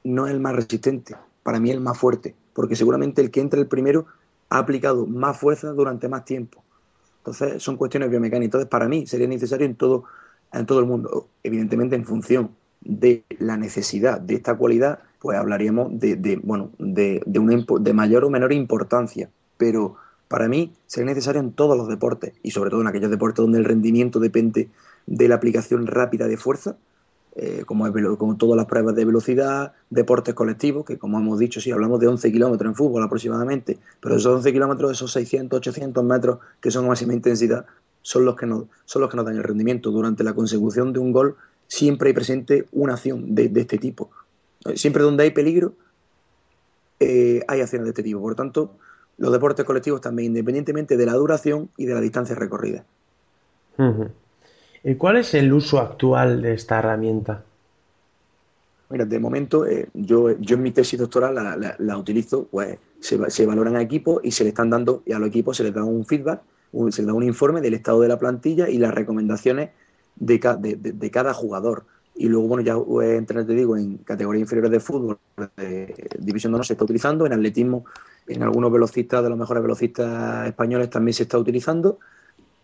no 0.04 0.25
es 0.25 0.34
el 0.34 0.39
más 0.39 0.56
resistente, 0.56 1.15
para 1.46 1.60
mí 1.60 1.70
el 1.70 1.80
más 1.80 1.96
fuerte, 1.96 2.34
porque 2.54 2.75
seguramente 2.75 3.22
el 3.22 3.30
que 3.30 3.40
entra 3.40 3.60
el 3.60 3.68
primero 3.68 4.08
ha 4.50 4.58
aplicado 4.58 5.06
más 5.06 5.38
fuerza 5.38 5.74
durante 5.74 6.10
más 6.10 6.25
tiempo. 6.25 6.64
Entonces, 7.20 7.62
son 7.62 7.78
cuestiones 7.78 8.10
biomecánicas. 8.10 8.48
Entonces, 8.48 8.68
para 8.68 8.88
mí 8.88 9.06
sería 9.06 9.28
necesario 9.28 9.68
en 9.68 9.75
todo, 9.75 10.06
en 10.52 10.66
todo 10.66 10.80
el 10.80 10.88
mundo. 10.88 11.28
Evidentemente, 11.44 11.96
en 11.96 12.04
función 12.04 12.50
de 12.82 13.25
la 13.38 13.58
necesidad 13.58 14.20
de 14.20 14.34
esta 14.34 14.56
cualidad, 14.56 14.98
pues 15.20 15.38
hablaríamos 15.38 16.00
de, 16.00 16.40
bueno, 16.44 16.72
de, 16.80 17.22
de, 17.28 17.66
de 17.80 17.94
mayor 17.94 18.25
o 18.25 18.32
menor 18.32 18.52
importancia. 18.52 19.30
Pero 19.58 19.98
para 20.28 20.48
mí 20.48 20.74
sería 20.88 21.06
necesario 21.06 21.42
en 21.42 21.52
todos 21.52 21.78
los 21.78 21.88
deportes 21.88 22.34
y 22.42 22.50
sobre 22.50 22.72
todo 22.72 22.82
en 22.82 22.88
aquellos 22.88 23.12
deportes 23.12 23.44
donde 23.44 23.60
el 23.60 23.66
rendimiento 23.66 24.20
depende 24.20 24.70
de 25.06 25.28
la 25.28 25.36
aplicación 25.36 25.86
rápida 25.86 26.28
de 26.28 26.38
fuerza, 26.38 26.75
eh, 27.38 27.63
como, 27.65 27.86
como 28.18 28.38
todas 28.38 28.56
las 28.56 28.65
pruebas 28.65 28.96
de 28.96 29.04
velocidad, 29.04 29.74
deportes 29.89 30.34
colectivos, 30.34 30.86
que 30.86 30.98
como 30.98 31.20
hemos 31.20 31.38
dicho, 31.38 31.60
sí, 31.60 31.70
hablamos 31.70 32.00
de 32.00 32.08
11 32.08 32.32
kilómetros 32.32 32.70
en 32.70 32.75
fútbol 32.75 33.04
aproximadamente, 33.04 33.77
pero 34.00 34.15
esos 34.15 34.38
11 34.38 34.54
kilómetros, 34.54 34.92
esos 34.94 35.12
600, 35.12 35.58
800 35.58 36.04
metros 36.06 36.39
que 36.62 36.72
son 36.72 36.88
máxima 36.88 37.13
intensidad, 37.13 37.65
son 38.01 38.24
los 38.24 38.38
que 38.38 38.46
nos, 38.46 38.65
son 38.86 39.01
los 39.01 39.12
que 39.12 39.18
nos 39.18 39.25
dan 39.25 39.36
el 39.36 39.44
rendimiento. 39.44 39.92
Durante 39.92 40.24
la 40.24 40.34
consecución 40.34 40.94
de 40.94 41.00
un 41.00 41.12
gol 41.12 41.36
siempre 41.68 42.10
hay 42.10 42.13
presente 42.13 42.68
una 42.72 42.94
acción 42.94 43.36
de, 43.36 43.51
este 43.54 43.80
tipo. 43.80 44.12
Siempre 44.75 45.04
donde 45.04 45.24
hay 45.24 45.32
peligro, 45.32 45.74
eh, 47.01 47.44
hay 47.48 47.60
acciones 47.60 47.86
de 47.86 47.89
este 47.89 48.04
tipo. 48.04 48.22
Por 48.22 48.36
tanto, 48.36 48.77
los 49.18 49.32
deportes 49.34 49.65
colectivos 49.65 50.00
también, 50.00 50.27
independientemente 50.27 50.96
de 50.96 51.06
la 51.06 51.13
duración 51.13 51.70
y 51.75 51.86
de 51.86 51.94
la 51.96 52.01
distancia 52.01 52.36
recorrida. 52.36 52.86
¿Y 53.77 54.25
cuál 54.94 55.18
es 55.18 55.34
el 55.34 55.51
uso 55.51 55.80
actual 55.80 56.44
de 56.44 56.54
esta 56.54 56.77
herramienta? 56.77 57.44
Mira, 58.89 59.06
de 59.06 59.20
momento 59.20 59.65
eh, 59.65 59.89
yo, 59.96 60.38
yo 60.39 60.58
en 60.58 60.62
mi 60.62 60.72
tesis 60.72 61.00
doctoral 61.00 61.34
la, 61.80 61.98
utilizo, 61.98 62.48
pues 62.51 62.77
se, 63.00 63.30
se, 63.32 63.46
valoran 63.48 63.75
a 63.75 63.82
equipos 63.82 64.22
y 64.24 64.32
se 64.32 64.44
le 64.44 64.50
están 64.50 64.70
dando, 64.70 65.01
y 65.06 65.13
a 65.13 65.20
los 65.20 65.30
equipos 65.30 65.58
se 65.58 65.63
les 65.63 65.74
da 65.74 65.84
un 65.84 66.06
feedback, 66.06 66.42
se 66.92 67.01
les 67.01 67.08
da 67.08 67.13
un 67.13 67.24
informe 67.24 67.62
del 67.62 67.74
estado 67.74 68.01
de 68.01 68.10
la 68.10 68.20
plantilla 68.20 68.70
y 68.70 68.77
las 68.77 68.94
recomendaciones 68.94 69.72
de, 70.18 70.38
de, 70.38 71.12
cada 71.12 71.34
jugador. 71.34 71.86
Y 72.15 72.30
luego, 72.30 72.48
bueno, 72.48 72.63
ya 72.63 72.75
entre, 73.15 73.44
te 73.44 73.54
digo, 73.54 73.75
en 73.75 73.98
categorías 73.98 74.42
inferiores 74.42 74.72
de 74.72 74.80
fútbol, 74.80 75.18
de 75.58 76.08
División 76.20 76.54
de 76.54 76.60
no 76.60 76.63
se 76.63 76.74
está 76.74 76.84
utilizando, 76.86 77.25
en 77.25 77.34
atletismo, 77.34 77.86
en 78.27 78.44
algunos 78.44 78.72
velocistas, 78.72 79.24
de 79.24 79.30
los 79.30 79.38
mejores 79.38 79.63
velocistas 79.63 80.48
españoles 80.48 80.89
también 80.92 81.13
se 81.13 81.24
está 81.24 81.38
utilizando 81.39 82.00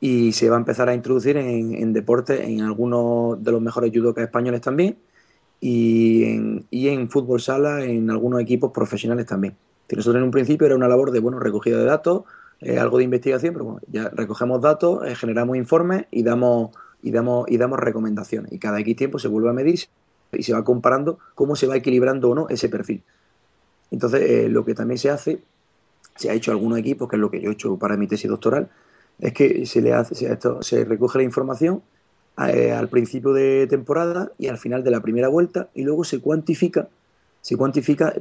y 0.03 0.33
se 0.33 0.49
va 0.49 0.57
a 0.57 0.59
empezar 0.59 0.89
a 0.89 0.95
introducir 0.95 1.37
en, 1.37 1.75
en 1.75 1.93
deportes, 1.93 2.41
en 2.41 2.61
algunos 2.61 3.41
de 3.41 3.51
los 3.51 3.61
mejores 3.61 3.91
judokas 3.93 4.23
españoles 4.23 4.59
también 4.59 4.97
y 5.61 6.23
en, 6.23 6.65
y 6.71 6.87
en 6.89 7.07
fútbol 7.07 7.39
sala 7.39 7.85
en 7.85 8.09
algunos 8.09 8.41
equipos 8.41 8.71
profesionales 8.71 9.27
también. 9.27 9.55
Que 9.87 9.95
nosotros 9.95 10.19
en 10.19 10.25
un 10.25 10.31
principio 10.31 10.65
era 10.65 10.75
una 10.75 10.87
labor 10.87 11.11
de 11.11 11.19
bueno 11.19 11.39
recogida 11.39 11.77
de 11.77 11.85
datos, 11.85 12.23
eh, 12.61 12.79
algo 12.79 12.97
de 12.97 13.03
investigación, 13.03 13.53
pero 13.53 13.65
bueno, 13.65 13.81
ya 13.91 14.09
recogemos 14.09 14.59
datos, 14.59 15.07
eh, 15.07 15.15
generamos 15.15 15.55
informes 15.55 16.05
y 16.09 16.23
damos 16.23 16.71
y 17.03 17.11
damos 17.11 17.45
y 17.47 17.57
damos 17.57 17.79
recomendaciones 17.79 18.51
y 18.51 18.57
cada 18.57 18.79
X 18.79 18.95
tiempo 18.95 19.19
se 19.19 19.27
vuelve 19.27 19.49
a 19.49 19.53
medir 19.53 19.81
y 20.31 20.43
se 20.43 20.53
va 20.53 20.63
comparando 20.63 21.19
cómo 21.35 21.55
se 21.55 21.67
va 21.67 21.75
equilibrando 21.75 22.31
o 22.31 22.35
no 22.35 22.49
ese 22.49 22.69
perfil. 22.69 23.03
Entonces, 23.91 24.21
eh, 24.21 24.49
lo 24.49 24.65
que 24.65 24.73
también 24.73 24.97
se 24.97 25.11
hace, 25.11 25.41
se 26.15 26.29
ha 26.31 26.33
hecho 26.33 26.51
algunos 26.51 26.79
equipos, 26.79 27.07
que 27.07 27.17
es 27.17 27.19
lo 27.19 27.29
que 27.29 27.39
yo 27.39 27.51
he 27.51 27.53
hecho 27.53 27.77
para 27.77 27.97
mi 27.97 28.07
tesis 28.07 28.29
doctoral, 28.29 28.69
es 29.21 29.33
que 29.33 29.65
se 29.65 29.81
le 29.81 29.93
hace, 29.93 30.15
se, 30.15 30.31
esto, 30.31 30.61
se 30.61 30.83
recoge 30.83 31.19
la 31.19 31.23
información 31.23 31.81
eh, 32.47 32.71
al 32.71 32.89
principio 32.89 33.33
de 33.33 33.67
temporada 33.67 34.31
y 34.37 34.47
al 34.47 34.57
final 34.57 34.83
de 34.83 34.91
la 34.91 35.01
primera 35.01 35.27
vuelta 35.27 35.69
y 35.73 35.83
luego 35.83 36.03
se 36.03 36.19
cuantifica, 36.19 36.89
se 37.41 37.55
cuantifica 37.55 38.13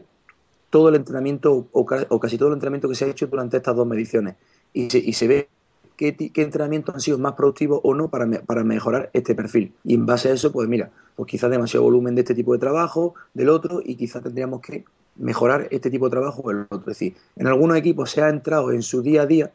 todo 0.69 0.89
el 0.91 0.95
entrenamiento 0.95 1.67
o, 1.73 1.87
casi 1.87 2.39
todo 2.39 2.49
el 2.49 2.55
entrenamiento 2.55 2.89
que 2.89 2.95
se 2.95 3.07
ha 3.07 3.09
hecho 3.09 3.27
durante 3.27 3.57
estas 3.57 3.75
dos 3.75 3.87
mediciones 3.87 4.37
y 4.73 4.89
se, 4.89 5.27
ve 5.27 5.49
qué, 5.97 6.15
qué, 6.15 6.43
entrenamientos 6.43 6.95
han 6.95 7.01
sido 7.01 7.19
más 7.19 7.33
productivos 7.33 7.81
o 7.83 7.95
no 7.95 8.09
para, 8.09 8.27
para 8.43 8.63
mejorar 8.63 9.11
este 9.13 9.35
perfil. 9.35 9.73
Y 9.83 9.95
en 9.95 10.07
base 10.07 10.29
a 10.29 10.33
eso, 10.33 10.53
pues 10.53 10.69
mira, 10.69 10.91
pues 11.17 11.29
quizás 11.29 11.51
demasiado 11.51 11.85
volumen 11.85 12.15
de 12.15 12.21
este 12.21 12.35
tipo 12.35 12.53
de 12.53 12.61
trabajo, 12.61 13.15
del 13.35 13.49
otro, 13.49 13.81
y 13.85 13.97
quizás 13.97 14.23
tendríamos 14.23 14.61
que 14.61 14.85
mejorar 15.17 15.67
este 15.71 15.91
tipo 15.91 16.07
de 16.07 16.13
trabajo 16.13 16.43
o 16.43 16.51
el 16.53 16.67
otro. 16.71 16.79
Es 16.79 16.99
decir, 16.99 17.17
en 17.35 17.49
algunos 17.49 17.77
equipos 17.77 18.11
se 18.11 18.23
ha 18.23 18.29
entrado 18.29 18.71
en 18.71 18.83
su 18.83 19.03
día 19.03 19.23
a 19.23 19.27
día 19.27 19.53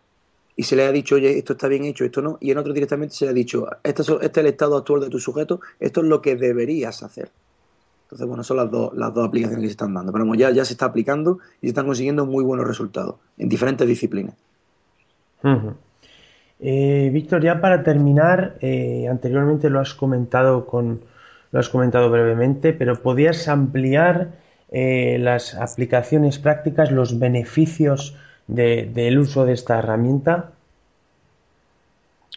y 0.56 0.64
se 0.64 0.76
le 0.76 0.86
ha 0.86 0.92
dicho, 0.92 1.16
oye, 1.16 1.38
esto 1.38 1.54
está 1.54 1.68
bien 1.68 1.86
hecho, 1.86 2.06
esto 2.06 2.22
no, 2.22 2.38
y 2.40 2.52
en 2.52 2.58
otro 2.58 2.74
directamente 2.74 3.14
se 3.14 3.26
le 3.26 3.32
ha 3.32 3.34
dicho, 3.34 3.68
este, 3.84 4.02
este 4.02 4.26
es 4.26 4.38
el 4.38 4.46
estado 4.48 4.78
actual 4.78 5.02
de 5.02 5.10
tu 5.10 5.20
sujeto, 5.20 5.60
esto 5.80 6.02
es 6.02 6.08
lo 6.08 6.22
que 6.22 6.36
deberías 6.36 7.04
hacer. 7.04 7.30
Entonces, 8.06 8.28
bueno, 8.28 8.44
son 8.44 8.58
las 8.58 8.70
dos, 8.70 8.96
las 8.96 9.14
dos 9.14 9.28
aplicaciones 9.28 9.64
que 9.64 9.68
se 9.68 9.72
están 9.72 9.94
dando. 9.94 10.14
Pero 10.14 10.32
ya, 10.36 10.52
ya 10.52 10.64
se 10.64 10.74
está 10.74 10.86
aplicando 10.86 11.40
y 11.60 11.68
se 11.68 11.70
están 11.70 11.88
consiguiendo 11.88 12.26
muy 12.26 12.44
buenos 12.44 12.68
resultados 12.68 13.16
en 13.38 13.50
diferentes 13.50 13.88
disciplinas. 13.88 14.36
Eh, 16.60 17.10
Víctor, 17.12 17.44
ya 17.44 17.60
para 17.60 17.84
terminar, 17.84 18.58
eh, 18.62 19.08
anteriormente 19.10 19.70
lo 19.70 19.80
has 19.80 19.94
comentado 19.94 20.66
con, 20.66 21.02
lo 21.52 21.60
has 21.60 21.70
comentado 21.70 22.10
brevemente, 22.10 22.74
pero 22.74 23.02
¿podías 23.02 23.48
ampliar 23.48 24.34
eh, 24.72 25.18
las 25.20 25.56
aplicaciones 25.56 26.40
prácticas, 26.40 26.92
los 26.92 27.20
beneficios 27.20 28.16
del 28.48 29.20
uso 29.20 29.46
de 29.46 29.54
esta 29.54 29.80
herramienta? 29.80 30.52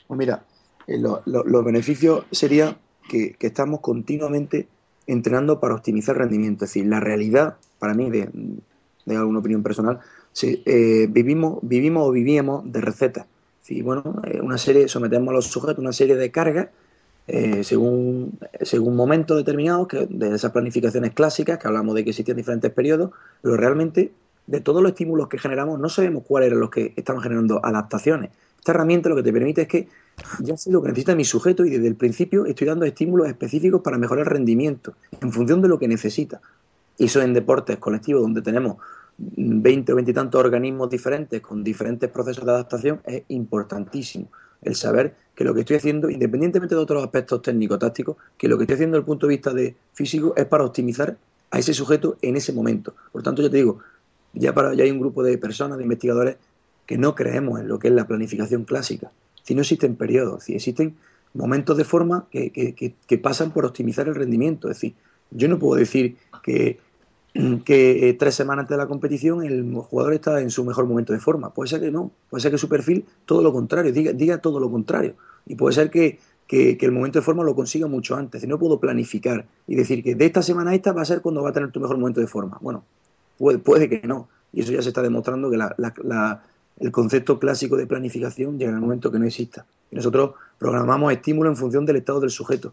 Pues 0.07 0.19
mira, 0.19 0.43
eh, 0.87 0.99
los 0.99 1.65
beneficios 1.65 2.25
serían 2.33 2.77
que, 3.09 3.37
estamos 3.41 3.81
continuamente 3.81 4.69
entrenando 5.07 5.61
para 5.61 5.75
optimizar 5.75 6.17
rendimiento. 6.17 6.65
Es 6.65 6.71
decir, 6.73 6.87
la 6.87 7.01
realidad, 7.01 7.57
para 7.79 7.95
mí, 7.95 8.11
de, 8.11 8.29
de 9.05 9.17
alguna 9.17 9.41
opinión 9.41 9.63
personal, 9.63 10.01
eh, 10.43 11.07
vivimos, 11.11 11.59
vivimos 11.63 12.09
o 12.09 12.11
vivíamos 12.11 12.71
de 12.73 12.81
recetas. 12.81 13.27
Sí, 13.63 13.83
bueno, 13.83 14.23
eh, 14.25 14.41
una 14.41 14.57
serie, 14.57 14.89
sometemos 14.89 15.29
a 15.29 15.33
los 15.33 15.47
sujetos 15.47 15.79
una 15.79 15.93
serie 15.93 16.17
de 16.17 16.31
cargas 16.31 16.69
según, 17.61 18.39
según 18.63 18.97
momentos 18.97 19.37
determinados, 19.37 19.87
que, 19.87 20.07
de 20.09 20.35
esas 20.35 20.51
planificaciones 20.51 21.13
clásicas, 21.13 21.59
que 21.59 21.69
hablamos 21.69 21.95
de 21.95 22.03
que 22.03 22.09
existían 22.09 22.39
diferentes 22.39 22.73
periodos, 22.73 23.11
pero 23.43 23.55
realmente 23.59 24.13
de 24.49 24.61
todos 24.61 24.83
los 24.83 24.93
estímulos 24.93 25.29
que 25.29 25.39
generamos 25.39 25.79
no 25.79 25.89
sabemos 25.89 26.25
cuáles 26.27 26.49
eran 26.49 26.61
los 26.61 26.71
que 26.71 26.95
estaban 26.97 27.23
generando 27.23 27.65
adaptaciones. 27.65 28.31
Esta 28.59 28.73
herramienta 28.73 29.09
lo 29.11 29.17
que 29.17 29.23
te 29.23 29.33
permite 29.33 29.63
es 29.63 29.69
que 29.69 29.89
ya 30.41 30.57
sé 30.57 30.73
lo 30.73 30.83
que 30.83 30.89
necesita 30.89 31.15
mi 31.15 31.25
sujeto 31.25 31.65
y 31.65 31.71
desde 31.71 31.87
el 31.87 31.95
principio 31.95 32.47
estoy 32.47 32.67
dando 32.67 32.87
estímulos 32.87 33.29
específicos 33.29 33.83
para 33.83 33.99
mejorar 33.99 34.25
el 34.25 34.31
rendimiento 34.31 34.95
en 35.21 35.33
función 35.33 35.61
de 35.61 35.69
lo 35.69 35.79
que 35.79 35.87
necesita. 35.87 36.41
Y 36.97 37.05
eso 37.05 37.21
en 37.21 37.35
deportes 37.35 37.77
colectivos 37.77 38.23
donde 38.23 38.41
tenemos 38.41 38.79
20 39.19 39.93
o 39.93 39.97
20 39.97 40.11
y 40.11 40.15
tantos 40.15 40.41
organismos 40.41 40.89
diferentes 40.89 41.41
con 41.43 41.63
diferentes 41.63 42.09
procesos 42.11 42.45
de 42.45 42.51
adaptación 42.51 43.01
es 43.05 43.23
importantísimo. 43.29 44.29
El 44.63 44.75
saber 44.75 45.15
que 45.35 45.45
lo 45.45 45.55
que 45.55 45.61
estoy 45.61 45.77
haciendo, 45.77 46.09
independientemente 46.09 46.75
de 46.75 46.81
otros 46.81 47.05
aspectos 47.05 47.43
técnico-tácticos, 47.43 48.17
que 48.37 48.49
lo 48.49 48.57
que 48.57 48.65
estoy 48.65 48.75
haciendo 48.75 48.97
desde 48.97 49.03
el 49.03 49.07
punto 49.07 49.27
de 49.27 49.35
vista 49.35 49.53
de 49.53 49.77
físico 49.93 50.33
es 50.37 50.47
para 50.47 50.65
optimizar 50.65 51.17
a 51.51 51.59
ese 51.59 51.75
sujeto 51.75 52.17
en 52.23 52.37
ese 52.37 52.53
momento. 52.53 52.95
Por 53.13 53.23
tanto, 53.23 53.43
ya 53.43 53.51
te 53.51 53.59
digo, 53.59 53.79
ya, 54.33 54.55
para, 54.55 54.75
ya 54.75 54.85
hay 54.85 54.91
un 54.91 55.01
grupo 55.01 55.23
de 55.23 55.39
personas, 55.39 55.79
de 55.79 55.85
investigadores, 55.85 56.37
que 56.87 56.99
no 56.99 57.15
creemos 57.15 57.61
en 57.61 57.69
lo 57.69 57.79
que 57.79 57.89
es 57.89 57.95
la 57.95 58.07
planificación 58.07 58.65
clásica. 58.65 59.11
Si 59.43 59.55
no 59.55 59.61
existen 59.63 59.97
periodos, 59.97 60.45
si 60.45 60.55
existen 60.55 60.97
momentos 61.35 61.77
de 61.77 61.85
forma 61.85 62.27
que, 62.31 62.51
que 62.53 63.19
pasan 63.19 63.51
por 63.53 63.67
optimizar 63.67 64.09
el 64.09 64.15
rendimiento. 64.15 64.71
Es 64.71 64.77
decir, 64.77 64.95
yo 65.31 65.49
no 65.49 65.59
puedo 65.59 65.79
decir 65.79 66.17
que 66.43 66.79
que 67.65 68.09
eh, 68.09 68.15
tres 68.15 68.35
semanas 68.35 68.65
antes 68.65 68.77
de 68.77 68.83
la 68.83 68.89
competición 68.89 69.45
el 69.45 69.73
jugador 69.75 70.15
está 70.15 70.41
en 70.41 70.51
su 70.51 70.65
mejor 70.65 70.87
momento 70.87 71.13
de 71.13 71.21
forma. 71.21 71.51
Puede 71.51 71.69
ser 71.69 71.81
que 71.81 71.91
no, 71.91 72.11
puede 72.31 72.43
ser 72.43 72.51
que 72.51 72.59
su 72.59 72.69
perfil 72.69 73.05
todo 73.27 73.43
lo 73.43 73.53
contrario, 73.53 73.93
diga, 73.93 74.13
diga 74.13 74.39
todo 74.39 74.59
lo 74.59 74.71
contrario. 74.71 75.15
Y 75.47 75.55
puede 75.55 75.75
ser 75.75 75.91
que, 75.91 76.19
el 76.51 76.93
momento 76.93 77.19
de 77.19 77.25
forma 77.25 77.45
lo 77.45 77.55
consiga 77.55 77.87
mucho 77.87 78.17
antes. 78.17 78.43
Y 78.43 78.47
no 78.47 78.59
puedo 78.59 78.81
planificar 78.81 79.47
y 79.67 79.77
decir 79.77 80.03
que 80.03 80.15
de 80.15 80.27
esta 80.27 80.43
semana 80.43 80.71
a 80.71 80.75
esta 80.75 80.93
va 80.93 81.03
a 81.03 81.05
ser 81.05 81.21
cuando 81.21 81.43
va 81.43 81.51
a 81.51 81.53
tener 81.53 81.71
tu 81.71 81.81
mejor 81.81 81.99
momento 81.99 82.21
de 82.21 82.27
forma. 82.27 82.59
Bueno, 82.61 82.85
puede, 83.39 83.89
que 83.89 84.07
no. 84.07 84.29
Y 84.53 84.63
eso 84.63 84.73
ya 84.73 84.83
se 84.83 84.89
está 84.89 85.03
demostrando 85.03 85.51
que 85.51 85.59
el 86.81 86.93
concepto 86.93 87.39
clásico 87.39 87.77
de 87.77 87.87
planificación 87.87 88.59
llega 88.59 88.71
en 88.71 88.77
el 88.77 88.83
momento 88.83 89.11
que 89.11 89.19
no 89.19 89.27
exista. 89.27 89.65
Y 89.91 89.97
nosotros 89.97 90.33
programamos 90.59 91.13
estímulo 91.13 91.49
en 91.49 91.57
función 91.57 91.87
del 91.87 91.97
estado 91.97 92.21
del 92.21 92.31
sujeto. 92.31 92.73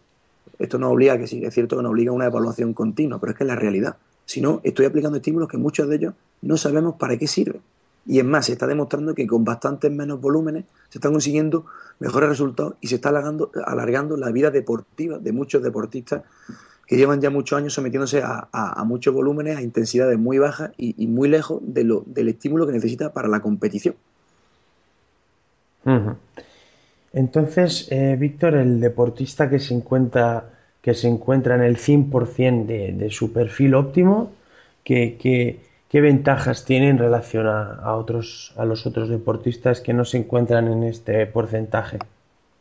Esto 0.59 0.77
nos 0.77 0.91
obliga, 0.91 1.17
que 1.17 1.27
sí, 1.27 1.43
es 1.43 1.53
cierto 1.53 1.77
que 1.77 1.83
nos 1.83 1.91
obliga 1.91 2.11
a 2.11 2.13
una 2.13 2.25
evaluación 2.25 2.73
continua, 2.73 3.19
pero 3.19 3.31
es 3.31 3.37
que 3.37 3.43
es 3.43 3.47
la 3.47 3.55
realidad 3.55 3.97
sino 4.25 4.59
estoy 4.63 4.85
aplicando 4.85 5.17
estímulos 5.17 5.47
que 5.47 5.57
muchos 5.57 5.87
de 5.87 5.95
ellos 5.95 6.13
no 6.41 6.57
sabemos 6.57 6.95
para 6.95 7.17
qué 7.17 7.27
sirven. 7.27 7.61
Y 8.07 8.19
es 8.19 8.25
más, 8.25 8.47
se 8.47 8.51
está 8.51 8.67
demostrando 8.67 9.15
que 9.15 9.25
con 9.25 9.43
bastantes 9.43 9.91
menos 9.91 10.21
volúmenes 10.21 10.65
se 10.89 10.99
están 10.99 11.11
consiguiendo 11.11 11.65
mejores 11.99 12.29
resultados 12.29 12.75
y 12.81 12.87
se 12.87 12.95
está 12.95 13.09
alargando, 13.09 13.51
alargando 13.65 14.17
la 14.17 14.31
vida 14.31 14.51
deportiva 14.51 15.17
de 15.17 15.31
muchos 15.31 15.63
deportistas 15.63 16.23
que 16.87 16.97
llevan 16.97 17.21
ya 17.21 17.29
muchos 17.29 17.57
años 17.57 17.73
sometiéndose 17.73 18.21
a, 18.23 18.83
muchos 18.85 19.13
volúmenes, 19.13 19.57
a 19.57 19.61
intensidades 19.61 20.17
muy 20.17 20.37
bajas 20.37 20.71
y, 20.77 21.07
muy 21.07 21.29
lejos 21.29 21.59
de 21.61 21.83
lo, 21.83 22.03
del 22.05 22.29
estímulo 22.29 22.67
que 22.67 22.73
necesita 22.73 23.11
para 23.13 23.27
la 23.27 23.39
competición. 23.39 23.95
Entonces, 27.13 27.87
eh, 27.91 28.15
Víctor, 28.19 28.55
el 28.55 28.79
deportista 28.79 29.49
que 29.49 29.59
se 29.59 29.73
encuentra 29.73 30.51
que 30.85 30.93
se 30.93 31.07
encuentra 31.07 31.55
en 31.55 31.63
el 31.63 31.77
100% 31.77 32.67
de, 32.67 32.93
de, 32.93 33.09
su 33.09 33.33
perfil 33.33 33.73
óptimo, 33.73 34.31
¿qué, 34.83 35.17
qué, 35.19 35.99
ventajas 35.99 36.63
tiene 36.63 36.89
en 36.89 36.99
relación 36.99 37.47
a, 37.47 37.95
otros, 37.95 38.53
a 38.55 38.65
los 38.65 38.85
otros 38.85 39.09
deportistas 39.09 39.81
que 39.81 39.93
no 39.93 40.05
se 40.05 40.17
encuentran 40.17 40.67
en 40.67 40.83
este 40.83 41.25
porcentaje? 41.25 41.97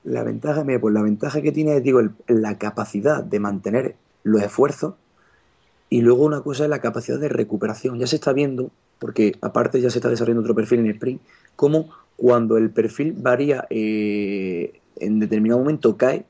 La 0.04 0.22
ventaja, 0.22 0.64
pues 0.80 0.94
la 0.94 1.02
ventaja 1.02 1.42
que 1.42 1.52
tiene 1.52 1.76
es, 1.76 1.82
digo, 1.82 2.00
la 2.26 2.56
capacidad 2.56 3.22
de 3.22 3.40
mantener 3.40 3.94
los 4.24 4.42
esfuerzos 4.42 4.94
y 5.88 6.00
luego 6.00 6.24
una 6.24 6.40
cosa 6.40 6.64
es 6.64 6.70
la 6.70 6.80
capacidad 6.80 7.20
de 7.20 7.28
recuperación. 7.28 8.00
Ya 8.00 8.08
se 8.08 8.16
está 8.16 8.32
viendo, 8.32 8.72
porque 8.98 9.36
aparte 9.40 9.80
ya 9.80 9.90
se 9.90 9.98
está 9.98 10.10
desarrollando 10.10 10.42
otro 10.42 10.54
perfil 10.56 10.80
en 10.80 10.86
sprint, 10.90 11.22
cómo 11.54 11.90
cuando 12.16 12.56
el 12.56 12.70
perfil 12.70 13.12
varía 13.16 13.66
eh, 13.70 14.80
en 14.96 15.20
determinado 15.20 15.60
momento 15.60 15.96
cae, 15.96 16.24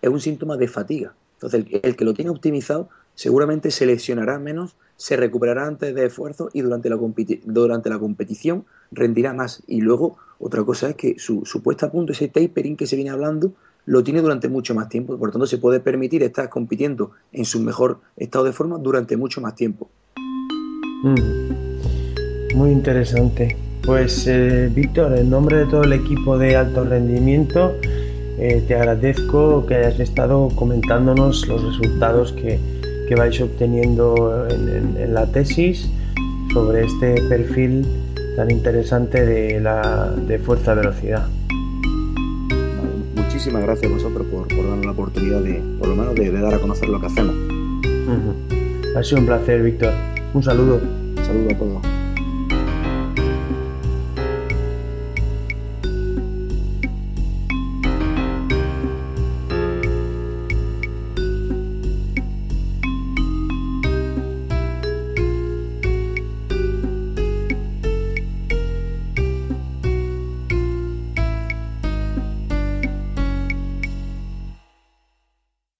es 0.00 0.10
un 0.10 0.20
síntoma 0.20 0.56
de 0.56 0.68
fatiga. 0.68 1.14
Entonces, 1.34 1.64
el, 1.82 1.96
que 1.96 2.04
lo 2.04 2.14
tiene 2.14 2.30
optimizado 2.30 2.88
seguramente 3.14 3.70
se 3.70 3.86
lesionará 3.86 4.38
menos, 4.38 4.76
se 4.96 5.16
recuperará 5.16 5.66
antes 5.66 5.94
de 5.94 6.06
esfuerzo 6.06 6.50
y 6.52 6.60
durante 6.62 6.88
la, 6.88 6.98
durante 7.44 7.90
la 7.90 7.98
competición 7.98 8.64
rendirá 8.90 9.32
más. 9.32 9.62
Y 9.66 9.80
luego, 9.80 10.16
otra 10.38 10.64
cosa 10.64 10.90
es 10.90 10.96
que 10.96 11.18
su, 11.18 11.42
puesta 11.62 11.86
a 11.86 11.90
punto, 11.90 12.12
ese 12.12 12.28
tapering 12.28 12.76
que 12.76 12.86
se 12.86 12.96
viene 12.96 13.10
hablando, 13.10 13.52
lo 13.86 14.02
tiene 14.02 14.20
durante 14.20 14.48
mucho 14.48 14.74
más 14.74 14.88
tiempo. 14.88 15.16
Por 15.18 15.28
lo 15.28 15.32
tanto, 15.32 15.46
se 15.46 15.58
puede 15.58 15.80
permitir 15.80 16.22
estar 16.22 16.48
compitiendo 16.48 17.12
en 17.32 17.44
su 17.44 17.60
mejor 17.60 18.00
estado 18.16 18.44
de 18.44 18.52
forma 18.52 18.78
durante 18.78 19.16
mucho 19.16 19.40
más 19.40 19.54
tiempo. 19.54 19.88
Mm. 21.02 22.56
Muy 22.56 22.70
interesante. 22.70 23.56
Pues, 23.84 24.26
eh, 24.28 24.70
Víctor, 24.72 25.18
en 25.18 25.30
nombre 25.30 25.58
de 25.58 25.66
todo 25.66 25.82
el 25.82 25.92
equipo 25.92 26.38
de 26.38 26.54
alto 26.54 26.84
rendimiento, 26.84 27.72
eh, 28.38 28.62
te 28.66 28.74
agradezco 28.76 29.66
que 29.66 29.74
hayas 29.74 29.98
estado 29.98 30.48
comentándonos 30.54 31.46
los 31.48 31.62
resultados 31.64 32.32
que, 32.32 32.60
vais 33.14 33.38
obteniendo 33.42 34.48
en, 34.48 35.12
la 35.12 35.26
tesis 35.26 35.86
sobre 36.54 36.86
este 36.86 37.20
perfil 37.28 37.86
tan 38.36 38.50
interesante 38.50 39.26
de, 39.26 39.60
la, 39.60 40.14
de 40.26 40.38
fuerza-velocidad. 40.38 41.28
Muchísimas 43.32 43.62
gracias 43.62 43.90
a 43.90 43.94
vosotros 43.94 44.26
por, 44.26 44.46
darnos 44.46 44.84
la 44.84 44.92
oportunidad 44.92 45.40
de, 45.40 45.54
por 45.78 45.88
lo 45.88 45.96
menos, 45.96 46.14
de, 46.14 46.30
dar 46.30 46.52
a 46.52 46.58
conocer 46.58 46.90
lo 46.90 47.00
que 47.00 47.06
hacemos. 47.06 47.34
Ha 48.94 49.02
sido 49.02 49.20
un 49.22 49.26
placer, 49.26 49.62
Víctor. 49.62 49.94
Un 50.34 50.42
saludo. 50.42 50.82
Un 51.16 51.24
saludo 51.24 51.50
a 51.50 51.58
todos. 51.58 51.91